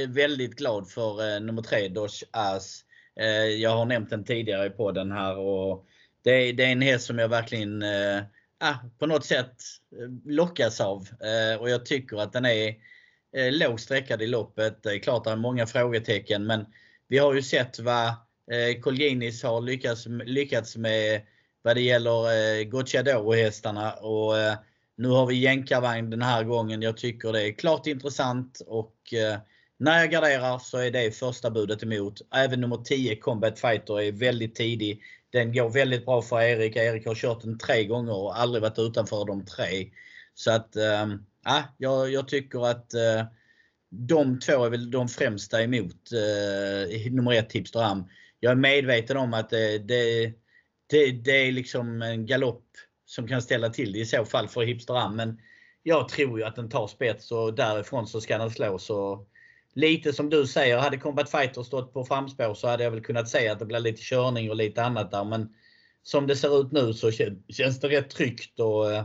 [0.00, 2.84] eh, väldigt glad för eh, nummer 3, Dosh As.
[3.20, 5.86] Ehm, jag har nämnt den tidigare i podden här och
[6.22, 8.22] det är, det är en häst som jag verkligen eh,
[8.60, 9.56] ah, på något sätt
[10.24, 11.08] lockas av.
[11.24, 12.74] Ehm, och jag tycker att den är
[13.50, 14.82] lågt sträckad i loppet.
[14.82, 16.66] Det är klart att det är många frågetecken men
[17.08, 18.12] vi har ju sett vad
[18.82, 21.20] Colginis har lyckats, lyckats med
[21.62, 22.24] vad det gäller
[22.60, 23.92] eh, Gocciadoro-hästarna.
[23.92, 24.54] Och, eh,
[24.96, 26.82] nu har vi jänkarvagn den här gången.
[26.82, 29.38] Jag tycker det är klart intressant och eh,
[29.78, 32.20] när jag garderar så är det första budet emot.
[32.34, 35.02] Även nummer 10 Combat Fighter är väldigt tidig.
[35.32, 36.76] Den går väldigt bra för Erik.
[36.76, 39.90] Erik har kört den tre gånger och aldrig varit utanför de tre.
[40.34, 41.08] Så att, äh,
[41.78, 43.24] jag, jag tycker att eh,
[43.90, 48.04] de två är väl de främsta emot eh, nummer ett Hipster Am.
[48.40, 50.32] Jag är medveten om att eh, det, det
[50.90, 52.66] det, det är liksom en galopp
[53.06, 55.16] som kan ställa till det i så fall för Hipsteram.
[55.16, 55.40] Men
[55.82, 58.78] jag tror ju att den tar spets och därifrån så ska den slå.
[58.78, 59.26] Så
[59.74, 63.28] lite som du säger, hade Combat Fighter stått på framspår så hade jag väl kunnat
[63.28, 65.24] säga att det blir lite körning och lite annat där.
[65.24, 65.54] Men
[66.02, 67.10] som det ser ut nu så
[67.48, 68.60] känns det rätt tryggt.
[68.60, 69.04] Och, eh,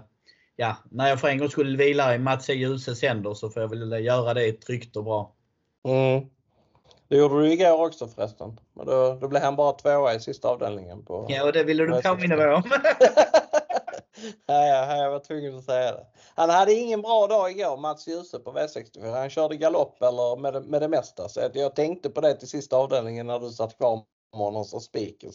[0.56, 2.54] ja, när jag för en gång skulle vila i Mats E.
[2.54, 5.36] Djurses händer så får jag väl göra det tryggt och bra.
[5.88, 6.30] Mm.
[7.08, 8.60] Det gjorde du igår också förresten.
[8.74, 11.06] Men då, då blev han bara tvåa i sista avdelningen.
[11.06, 12.64] På ja, och det ville du påminna mig om.
[14.46, 16.06] ja, ja, jag var tvungen att säga det.
[16.36, 19.12] Han hade ingen bra dag igår, Mats Djuse på V64.
[19.12, 21.30] Han körde galopp eller med det, med det mesta.
[21.30, 24.82] Så jag tänkte på det till sista avdelningen när du satt kvar med honom som
[24.82, 25.26] spik.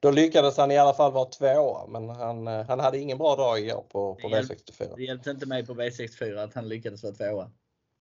[0.00, 3.60] Då lyckades han i alla fall vara tvåa men han, han hade ingen bra dag
[3.60, 4.96] igår på, på det V64.
[4.96, 7.50] Det hjälpte inte mig på V64 att han lyckades vara tvåa.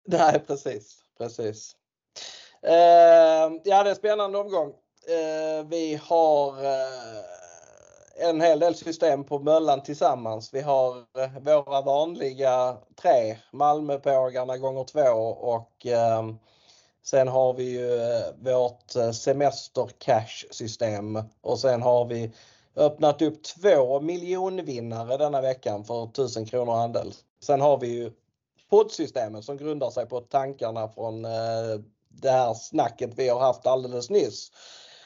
[0.08, 1.76] Nej precis, precis.
[2.62, 4.74] Eh, ja det är en spännande omgång.
[5.08, 10.54] Eh, vi har eh, en hel del system på Möllan tillsammans.
[10.54, 16.30] Vi har eh, våra vanliga tre, Malmöpågarna gånger två och eh,
[17.04, 18.00] sen har vi ju
[18.42, 22.32] vårt semester cash system och sen har vi
[22.76, 27.14] öppnat upp två miljonvinnare denna veckan för 1000 kronor andel.
[27.44, 28.12] Sen har vi ju
[28.70, 31.26] poddsystemet som grundar sig på tankarna från
[32.22, 34.52] det här snacket vi har haft alldeles nyss.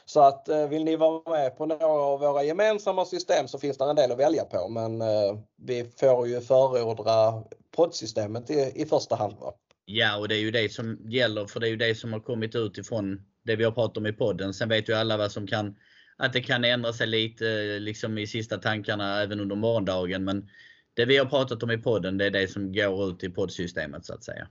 [0.06, 3.78] Så att eh, vill ni vara med på några av våra gemensamma system så finns
[3.78, 7.44] det en del att välja på men eh, vi får ju förordra
[7.76, 9.34] poddsystemet i, i första hand.
[9.40, 9.54] Va?
[9.86, 12.20] Ja och det är ju det som gäller för det är ju det som har
[12.20, 14.54] kommit ut ifrån det vi har pratat om i podden.
[14.54, 15.76] Sen vet ju alla vad som kan
[16.18, 20.24] att det kan ändra sig lite eh, liksom i sista tankarna även under morgondagen.
[20.24, 20.50] Men
[20.94, 24.06] det vi har pratat om i podden det är det som går ut i poddsystemet
[24.06, 24.48] så att säga.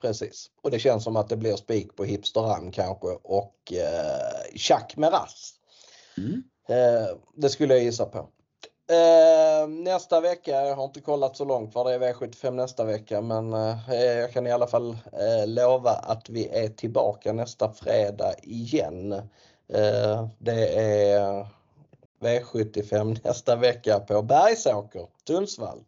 [0.00, 0.50] Precis.
[0.62, 5.54] Och det känns som att det blir spik på hipsterrand kanske och eh, med rass.
[6.18, 6.42] Mm.
[6.68, 8.28] Eh, det skulle jag gissa på.
[8.90, 13.20] Eh, nästa vecka, jag har inte kollat så långt vad det är V75 nästa vecka
[13.20, 18.34] men eh, jag kan i alla fall eh, lova att vi är tillbaka nästa fredag
[18.42, 19.12] igen.
[19.68, 21.46] Eh, det är
[22.20, 25.84] V75 nästa vecka på Bergsåker, Sundsvall.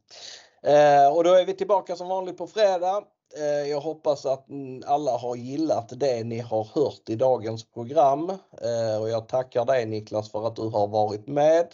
[0.63, 3.05] Eh, och då är vi tillbaka som vanligt på fredag.
[3.37, 4.47] Eh, jag hoppas att
[4.87, 8.31] alla har gillat det ni har hört i dagens program
[8.63, 11.67] eh, och jag tackar dig Niklas för att du har varit med.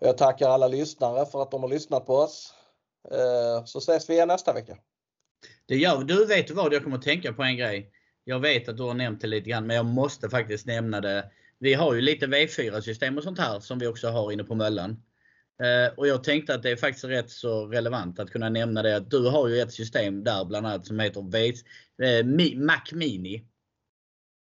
[0.00, 2.54] Jag tackar alla lyssnare för att de har lyssnat på oss.
[3.10, 4.76] Eh, så ses vi igen nästa vecka.
[5.66, 7.90] Det gör Du vet vad, jag kommer att tänka på en grej.
[8.24, 11.30] Jag vet att du har nämnt det lite grann men jag måste faktiskt nämna det.
[11.58, 14.54] Vi har ju lite V4 system och sånt här som vi också har inne på
[14.54, 15.02] Möllan.
[15.62, 18.96] Eh, och jag tänkte att det är faktiskt rätt så relevant att kunna nämna det
[18.96, 21.20] att du har ju ett system där bland annat som heter
[22.02, 22.24] eh,
[22.56, 23.44] Mac Mini.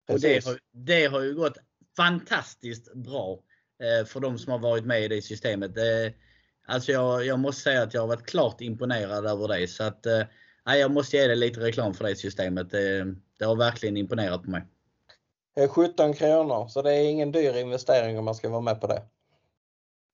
[0.09, 1.59] Och det har, det har ju gått
[1.97, 3.39] fantastiskt bra
[3.83, 5.71] eh, för de som har varit med i det systemet.
[6.67, 9.69] Alltså jag, jag måste säga att jag har varit klart imponerad över det.
[9.69, 10.07] Så att,
[10.65, 12.71] jag måste ge dig lite reklam för det systemet.
[12.71, 14.63] Det, det har verkligen imponerat på mig.
[15.69, 19.03] 17 kronor, så det är ingen dyr investering om man ska vara med på det.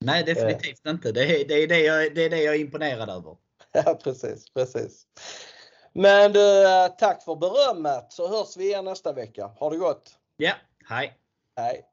[0.01, 0.91] Nej, definitivt eh.
[0.91, 1.13] inte.
[1.13, 3.37] Det är, det, är det, jag, det är det jag är imponerad över.
[3.73, 5.03] Ja, precis, precis.
[5.93, 9.47] Men du, eh, tack för berömmet så hörs vi igen nästa vecka.
[9.47, 10.11] Ha det gott!
[10.37, 10.53] Ja,
[10.89, 11.19] hej!
[11.57, 11.85] Hej!